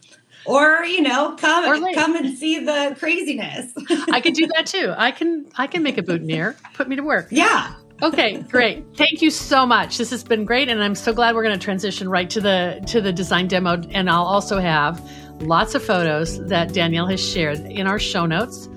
or 0.47 0.85
you 0.85 1.03
know 1.03 1.37
come 1.39 1.95
come 1.95 2.17
and 2.17 2.37
see 2.37 2.59
the 2.59 2.97
craziness. 2.99 3.73
I 4.11 4.21
could 4.21 4.35
do 4.35 4.47
that 4.55 4.67
too. 4.67 4.95
I 4.97 5.11
can 5.11 5.47
i 5.57 5.67
can 5.67 5.83
make 5.83 5.99
a 5.99 6.03
boutonniere. 6.03 6.57
Put 6.75 6.89
me 6.89 6.97
to 6.97 7.03
work. 7.03 7.29
Yeah. 7.31 7.75
Okay 8.03 8.43
great. 8.43 8.85
Thank 8.97 9.23
you 9.23 9.31
so 9.31 9.67
much. 9.67 9.99
This 9.99 10.11
has 10.11 10.23
been 10.25 10.45
great 10.45 10.69
and 10.69 10.83
i'm 10.83 10.95
so 10.95 11.13
glad 11.13 11.35
we're 11.35 11.43
going 11.43 11.59
to 11.59 11.65
transition 11.65 12.09
right 12.09 12.29
to 12.31 12.41
the 12.41 12.83
to 12.89 13.01
the 13.01 13.13
design 13.13 13.49
demo. 13.49 13.83
And 13.91 14.11
i'll 14.11 14.25
also 14.25 14.59
have 14.59 15.01
lots 15.41 15.75
of 15.75 15.85
photos 15.85 16.43
that 16.47 16.73
danielle 16.73 17.07
has 17.07 17.23
shared 17.23 17.59
in 17.59 17.87
our 17.87 17.99
show 17.99 18.25
notes 18.25 18.71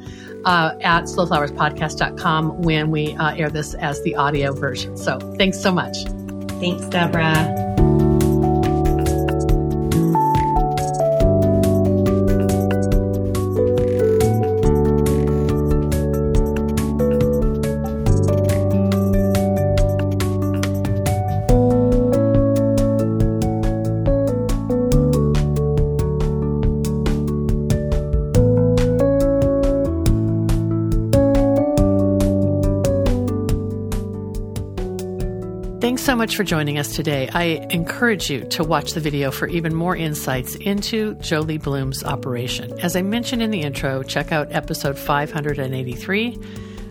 uh, 0.45 0.75
at 0.81 1.03
slowflowerspodcast.com 1.03 2.61
when 2.61 2.91
we 2.91 3.13
uh, 3.15 3.35
air 3.35 3.49
this 3.49 3.73
as 3.75 4.01
the 4.03 4.15
audio 4.15 4.53
version. 4.53 4.97
So 4.97 5.19
thanks 5.37 5.59
so 5.59 5.71
much. 5.71 5.97
Thanks 6.59 6.85
debra 6.87 7.78
much 36.29 36.35
for 36.35 36.43
joining 36.43 36.77
us 36.77 36.95
today. 36.95 37.27
I 37.33 37.65
encourage 37.71 38.29
you 38.29 38.41
to 38.49 38.63
watch 38.63 38.93
the 38.93 38.99
video 38.99 39.31
for 39.31 39.47
even 39.47 39.73
more 39.73 39.95
insights 39.95 40.53
into 40.53 41.15
Jolie 41.15 41.57
Bloom's 41.57 42.03
operation. 42.03 42.79
As 42.81 42.95
I 42.95 43.01
mentioned 43.01 43.41
in 43.41 43.49
the 43.49 43.61
intro, 43.61 44.03
check 44.03 44.31
out 44.31 44.47
episode 44.51 44.95
583 44.99 46.37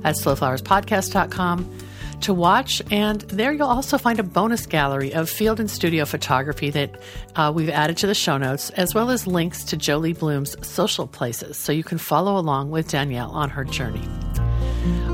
at 0.03 0.17
slowflowerspodcast.com 0.17 1.79
to 2.23 2.35
watch. 2.35 2.83
And 2.91 3.21
there 3.21 3.53
you'll 3.53 3.69
also 3.69 3.97
find 3.97 4.19
a 4.19 4.25
bonus 4.25 4.67
gallery 4.67 5.15
of 5.15 5.31
field 5.31 5.61
and 5.61 5.71
studio 5.71 6.05
photography 6.05 6.71
that 6.71 7.01
uh, 7.37 7.53
we've 7.55 7.71
added 7.71 7.97
to 7.99 8.09
the 8.09 8.17
show 8.17 8.39
notes, 8.39 8.71
as 8.71 8.93
well 8.93 9.09
as 9.09 9.29
links 9.29 9.63
to 9.63 9.77
Jolie 9.77 10.15
Bloom's 10.15 10.57
social 10.67 11.07
places 11.07 11.57
so 11.57 11.71
you 11.71 11.85
can 11.85 11.99
follow 11.99 12.37
along 12.39 12.73
with 12.73 12.89
Danielle 12.89 13.31
on 13.31 13.51
her 13.51 13.63
journey. 13.63 14.03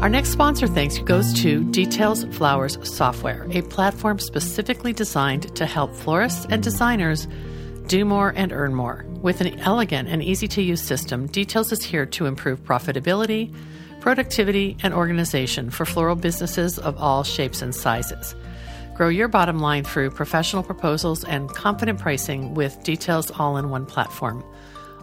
Our 0.02 0.08
next 0.08 0.30
sponsor 0.30 0.66
thanks 0.66 0.98
goes 0.98 1.32
to 1.40 1.64
Details 1.70 2.24
Flowers 2.36 2.78
Software, 2.82 3.46
a 3.50 3.62
platform 3.62 4.18
specifically 4.18 4.92
designed 4.92 5.56
to 5.56 5.64
help 5.64 5.94
florists 5.94 6.46
and 6.50 6.62
designers 6.62 7.26
do 7.86 8.04
more 8.04 8.32
and 8.36 8.52
earn 8.52 8.74
more. 8.74 9.04
With 9.22 9.40
an 9.40 9.58
elegant 9.60 10.08
and 10.08 10.22
easy 10.22 10.46
to 10.48 10.62
use 10.62 10.82
system, 10.82 11.26
Details 11.26 11.72
is 11.72 11.82
here 11.82 12.04
to 12.06 12.26
improve 12.26 12.62
profitability, 12.64 13.54
productivity, 14.00 14.76
and 14.82 14.92
organization 14.92 15.70
for 15.70 15.86
floral 15.86 16.16
businesses 16.16 16.78
of 16.78 16.98
all 16.98 17.24
shapes 17.24 17.62
and 17.62 17.74
sizes. 17.74 18.34
Grow 18.94 19.08
your 19.08 19.28
bottom 19.28 19.58
line 19.58 19.84
through 19.84 20.10
professional 20.10 20.62
proposals 20.62 21.24
and 21.24 21.48
confident 21.48 21.98
pricing 21.98 22.54
with 22.54 22.82
Details 22.84 23.30
all 23.30 23.56
in 23.56 23.70
one 23.70 23.86
platform. 23.86 24.44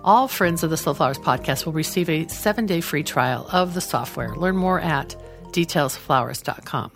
All 0.04 0.28
friends 0.28 0.64
of 0.64 0.72
the 0.72 0.78
Slow 0.78 0.96
Flowers 0.96 1.20
podcast 1.20 1.66
will 1.66 1.74
receive 1.74 2.10
a 2.10 2.28
seven 2.28 2.66
day 2.66 2.82
free 2.82 3.04
trial 3.04 3.48
of 3.52 3.76
the 3.76 3.82
software. 3.82 4.36
Learn 4.36 4.58
more 4.58 4.80
at 4.80 5.16
detailsflowers.com. 5.52 6.92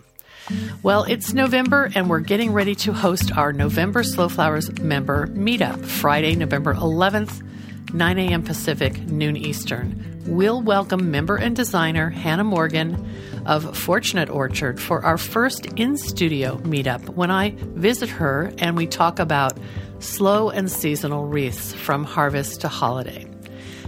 Well, 0.82 1.04
it's 1.04 1.32
November, 1.32 1.90
and 1.94 2.10
we're 2.10 2.20
getting 2.20 2.52
ready 2.52 2.74
to 2.76 2.92
host 2.92 3.36
our 3.36 3.52
November 3.52 4.02
Slow 4.02 4.28
Flowers 4.28 4.76
member 4.80 5.28
meetup 5.28 5.84
Friday, 5.84 6.34
November 6.34 6.74
11th, 6.74 7.42
9 7.92 8.18
a.m. 8.18 8.42
Pacific, 8.42 8.98
noon 9.08 9.36
Eastern. 9.36 10.22
We'll 10.26 10.60
welcome 10.60 11.12
member 11.12 11.36
and 11.36 11.54
designer 11.54 12.10
Hannah 12.10 12.44
Morgan 12.44 13.08
of 13.46 13.76
Fortunate 13.78 14.28
Orchard 14.28 14.80
for 14.80 15.04
our 15.04 15.16
first 15.16 15.66
in 15.76 15.96
studio 15.96 16.56
meetup 16.58 17.08
when 17.10 17.30
I 17.30 17.54
visit 17.56 18.08
her 18.08 18.52
and 18.58 18.76
we 18.76 18.88
talk 18.88 19.20
about 19.20 19.56
slow 19.98 20.50
and 20.50 20.70
seasonal 20.70 21.26
wreaths 21.26 21.72
from 21.72 22.04
harvest 22.04 22.60
to 22.60 22.68
holiday. 22.68 23.26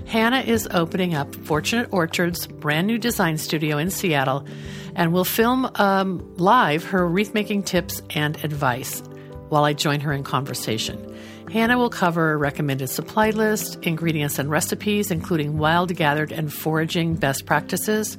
Hannah 0.07 0.41
is 0.41 0.67
opening 0.71 1.15
up 1.15 1.35
Fortunate 1.35 1.89
Orchard's 1.93 2.47
brand 2.47 2.87
new 2.87 2.97
design 2.97 3.37
studio 3.37 3.77
in 3.77 3.91
Seattle 3.91 4.47
and 4.95 5.13
will 5.13 5.25
film 5.25 5.71
um, 5.75 6.35
live 6.37 6.85
her 6.85 7.07
wreath 7.07 7.35
making 7.35 7.65
tips 7.65 8.03
and 8.11 8.43
advice 8.43 9.03
while 9.51 9.65
I 9.65 9.75
join 9.75 10.01
her 10.01 10.13
in 10.13 10.25
conversation. 10.25 11.15
Hannah 11.53 11.79
will 11.79 11.91
cover 11.91 12.33
a 12.33 12.37
recommended 12.37 12.89
supply 12.89 13.31
list, 13.31 13.77
ingredients 13.83 14.39
and 14.39 14.51
recipes, 14.51 15.11
including 15.11 15.59
wild 15.59 15.95
gathered 15.95 16.33
and 16.33 16.53
foraging 16.53 17.15
best 17.15 17.47
practices, 17.47 18.19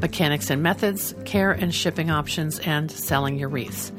mechanics 0.00 0.50
and 0.50 0.62
methods, 0.62 1.14
care 1.24 1.52
and 1.52 1.74
shipping 1.74 2.10
options, 2.10 2.58
and 2.60 2.90
selling 2.90 3.38
your 3.38 3.48
wreaths 3.48 3.92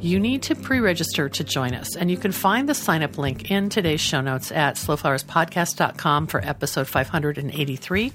you 0.00 0.20
need 0.20 0.42
to 0.42 0.54
pre 0.54 0.80
register 0.80 1.28
to 1.28 1.44
join 1.44 1.74
us. 1.74 1.96
And 1.96 2.10
you 2.10 2.16
can 2.16 2.32
find 2.32 2.68
the 2.68 2.74
sign 2.74 3.02
up 3.02 3.18
link 3.18 3.50
in 3.50 3.68
today's 3.68 4.00
show 4.00 4.20
notes 4.20 4.52
at 4.52 4.76
slowflowerspodcast.com 4.76 6.26
for 6.26 6.44
episode 6.44 6.88
583 6.88 8.12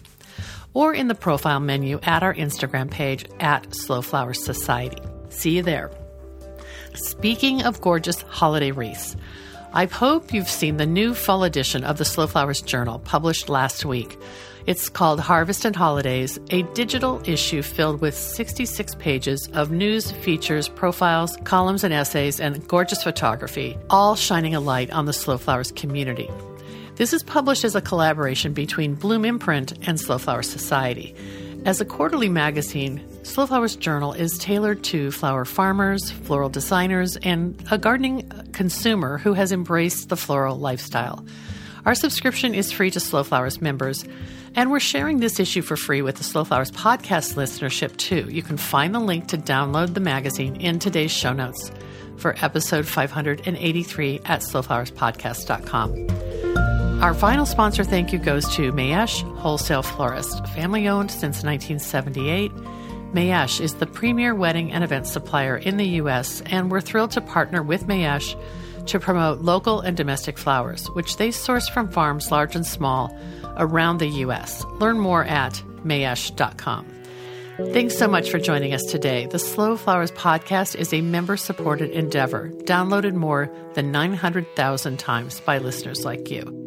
or 0.74 0.93
in 0.93 1.08
the 1.08 1.15
profile 1.15 1.60
menu 1.60 2.00
at 2.04 2.24
our 2.24 2.34
Instagram 2.34 2.89
page 2.89 3.26
at 3.39 3.69
Slowflower 3.69 4.36
Society. 4.36 5.02
See 5.30 5.52
you 5.52 5.63
there. 5.63 5.91
Speaking 6.96 7.63
of 7.63 7.82
gorgeous 7.82 8.22
holiday 8.24 8.72
wreaths, 8.72 9.15
I 9.74 9.86
hope 9.86 10.34
you've 10.34 10.50
seen 10.50 10.78
the 10.78 10.86
new 10.86 11.13
fall 11.13 11.43
edition 11.43 11.84
of 11.84 11.98
the 11.98 12.06
Slow 12.06 12.28
Flowers 12.28 12.62
Journal 12.62 13.00
published 13.00 13.50
last 13.50 13.86
week. 13.86 14.17
It's 14.65 14.88
called 14.88 15.19
Harvest 15.19 15.65
and 15.65 15.76
Holidays, 15.76 16.39
a 16.49 16.62
digital 16.73 17.21
issue 17.26 17.62
filled 17.62 17.99
with 17.99 18.15
66 18.15 18.95
pages 18.95 19.49
of 19.52 19.71
news, 19.71 20.10
features, 20.10 20.69
profiles, 20.69 21.36
columns, 21.43 21.84
and 21.84 21.93
essays, 21.93 22.39
and 22.39 22.65
gorgeous 22.65 23.04
photography, 23.04 23.78
all 23.89 24.15
shining 24.15 24.56
a 24.56 24.62
light 24.62 24.89
on 24.91 25.06
the 25.06 25.12
Slow 25.12 25.38
Flowers 25.38 25.73
community. 25.73 26.30
This 26.95 27.12
is 27.12 27.23
published 27.23 27.65
as 27.65 27.76
a 27.76 27.82
collaboration 27.82 28.54
between 28.54 28.95
Bloom 28.95 29.26
Imprint 29.26 29.86
and 29.86 29.99
Slow 29.99 30.17
Flower 30.17 30.43
Society. 30.43 31.13
As 31.65 31.82
a 31.82 31.86
quarterly 31.86 32.30
magazine, 32.30 33.06
Slow 33.23 33.47
Flowers 33.47 33.76
Journal 33.76 34.13
is 34.13 34.38
tailored 34.38 34.82
to 34.86 35.12
flower 35.12 35.43
farmers, 35.43 36.10
floral 36.10 36.49
designers, 36.49 37.17
and 37.17 37.62
a 37.69 37.78
gardening 37.78 38.30
consumer 38.54 39.17
who 39.17 39.34
has 39.34 39.52
embraced 39.52 40.08
the 40.08 40.15
floral 40.15 40.58
lifestyle. 40.58 41.26
Our 41.86 41.95
subscription 41.95 42.56
is 42.56 42.71
free 42.71 42.91
to 42.91 43.02
Slow 43.02 43.23
Flowers 43.26 43.60
members, 43.60 44.06
and 44.56 44.72
we're 44.72 44.80
sharing 44.80 45.20
this 45.20 45.39
issue 45.39 45.62
for 45.62 45.76
free 45.76 46.02
with 46.02 46.18
the 46.18 46.24
Slow 46.24 46.44
Flowers 46.44 46.72
podcast 46.72 47.36
listenership 47.36 47.96
too. 47.98 48.28
You 48.30 48.44
can 48.44 48.58
find 48.58 48.94
the 48.94 49.00
link 49.00 49.28
to 49.28 49.38
download 49.38 49.94
the 49.94 50.00
magazine 50.00 50.56
in 50.58 50.80
today's 50.80 51.12
show 51.12 51.34
notes 51.34 51.72
for 52.18 52.36
episode 52.42 52.88
583 52.88 54.22
at 54.26 54.42
slowflowerspodcast.com. 54.42 57.04
Our 57.04 57.13
final 57.13 57.46
sponsor 57.46 57.84
thank 57.84 58.13
you 58.13 58.20
goes 58.20 58.48
to 58.56 58.72
Mayesh 58.72 59.22
Wholesale 59.38 59.84
Florist, 59.84 60.48
family 60.50 60.88
owned 60.88 61.12
since 61.12 61.44
1978. 61.44 62.52
Mayesh 63.13 63.60
is 63.60 63.76
the 63.76 63.86
premier 63.86 64.34
wedding 64.34 64.72
and 64.72 64.84
event 64.84 65.08
supplier 65.08 65.58
in 65.58 65.78
the 65.78 65.86
U.S., 65.86 66.42
and 66.46 66.72
we're 66.72 66.82
thrilled 66.82 67.12
to 67.12 67.22
partner 67.22 67.62
with 67.62 67.88
Mayesh 67.88 68.36
to 68.88 69.00
promote 69.00 69.42
local 69.42 69.82
and 69.82 69.98
domestic 69.98 70.38
flowers, 70.38 70.88
which 70.92 71.18
they 71.18 71.32
source 71.32 71.68
from 71.70 71.89
farms 71.89 72.32
large 72.32 72.56
and 72.56 72.66
small 72.66 73.18
around 73.58 73.98
the 73.98 74.08
U.S. 74.08 74.63
Learn 74.80 75.00
more 75.00 75.24
at 75.24 75.62
mayesh.com. 75.84 76.94
Thanks 77.58 77.96
so 77.96 78.08
much 78.08 78.32
for 78.32 78.39
joining 78.39 78.74
us 78.74 78.84
today. 78.84 79.28
The 79.28 79.38
Slow 79.38 79.78
Flowers 79.78 80.12
podcast 80.12 80.76
is 80.76 80.92
a 80.92 81.02
member 81.02 81.38
supported 81.38 81.92
endeavor, 81.92 82.50
downloaded 82.63 83.13
more 83.13 83.48
than 83.76 83.92
900,000 83.92 84.98
times 84.98 85.39
by 85.42 85.60
listeners 85.60 86.04
like 86.04 86.32
you. 86.32 86.63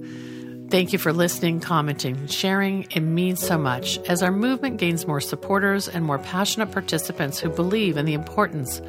Thank 0.71 0.93
you 0.93 0.99
for 1.01 1.13
listening, 1.13 1.61
commenting, 1.61 2.17
and 2.17 2.33
sharing. 2.33 2.85
It 2.91 3.01
means 3.01 3.41
so 3.41 3.59
much 3.59 3.99
as 4.09 4.23
our 4.23 4.31
movement 4.31 4.79
gains 4.79 5.07
more 5.07 5.21
supporters 5.21 5.89
and 5.89 6.05
more 6.05 6.19
passionate 6.19 6.71
participants 6.71 7.41
who 7.41 7.51
believe 7.51 7.97
in 7.97 8.05
the 8.05 8.15
importance 8.15 8.81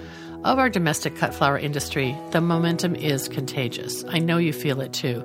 of 0.43 0.59
our 0.59 0.69
domestic 0.69 1.15
cut 1.15 1.33
flower 1.33 1.57
industry, 1.57 2.15
the 2.31 2.41
momentum 2.41 2.95
is 2.95 3.27
contagious. 3.27 4.03
I 4.07 4.19
know 4.19 4.37
you 4.37 4.53
feel 4.53 4.81
it 4.81 4.93
too. 4.93 5.23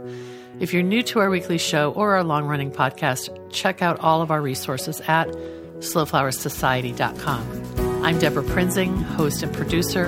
If 0.62 0.72
you're 0.72 0.82
new 0.84 1.02
to 1.02 1.18
our 1.18 1.28
weekly 1.28 1.58
show 1.58 1.90
or 1.90 2.14
our 2.14 2.22
long 2.22 2.44
running 2.44 2.70
podcast, 2.70 3.50
check 3.50 3.82
out 3.82 3.98
all 3.98 4.22
of 4.22 4.30
our 4.30 4.40
resources 4.40 5.00
at 5.08 5.26
slowflowersociety.com. 5.26 8.04
I'm 8.04 8.20
Debra 8.20 8.44
Prinzing, 8.44 9.02
host 9.02 9.42
and 9.42 9.52
producer 9.52 10.04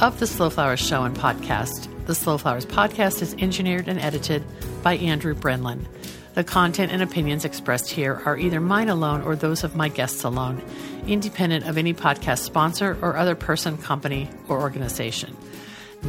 of 0.00 0.18
the 0.20 0.26
Slow 0.26 0.48
Flowers 0.48 0.80
Show 0.80 1.02
and 1.02 1.14
podcast. 1.14 1.90
The 2.06 2.14
Slow 2.14 2.38
Flowers 2.38 2.64
podcast 2.64 3.20
is 3.20 3.34
engineered 3.34 3.86
and 3.86 4.00
edited 4.00 4.42
by 4.82 4.96
Andrew 4.96 5.34
Brenlin. 5.34 5.84
The 6.32 6.44
content 6.44 6.90
and 6.90 7.02
opinions 7.02 7.44
expressed 7.44 7.90
here 7.90 8.22
are 8.24 8.38
either 8.38 8.60
mine 8.60 8.88
alone 8.88 9.20
or 9.20 9.36
those 9.36 9.64
of 9.64 9.76
my 9.76 9.90
guests 9.90 10.24
alone 10.24 10.64
independent 11.06 11.68
of 11.68 11.76
any 11.76 11.92
podcast 11.92 12.38
sponsor 12.38 12.96
or 13.02 13.18
other 13.18 13.34
person, 13.34 13.76
company, 13.76 14.30
or 14.48 14.62
organization. 14.62 15.36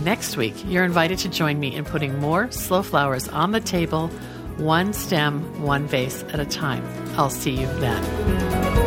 Next 0.03 0.35
week, 0.35 0.55
you're 0.65 0.83
invited 0.83 1.19
to 1.19 1.29
join 1.29 1.59
me 1.59 1.73
in 1.73 1.85
putting 1.85 2.19
more 2.19 2.51
slow 2.51 2.83
flowers 2.83 3.29
on 3.29 3.51
the 3.51 3.61
table, 3.61 4.09
one 4.57 4.91
stem, 4.93 5.61
one 5.61 5.87
vase 5.87 6.23
at 6.23 6.39
a 6.39 6.45
time. 6.45 6.85
I'll 7.17 7.29
see 7.29 7.51
you 7.51 7.67
then. 7.79 8.84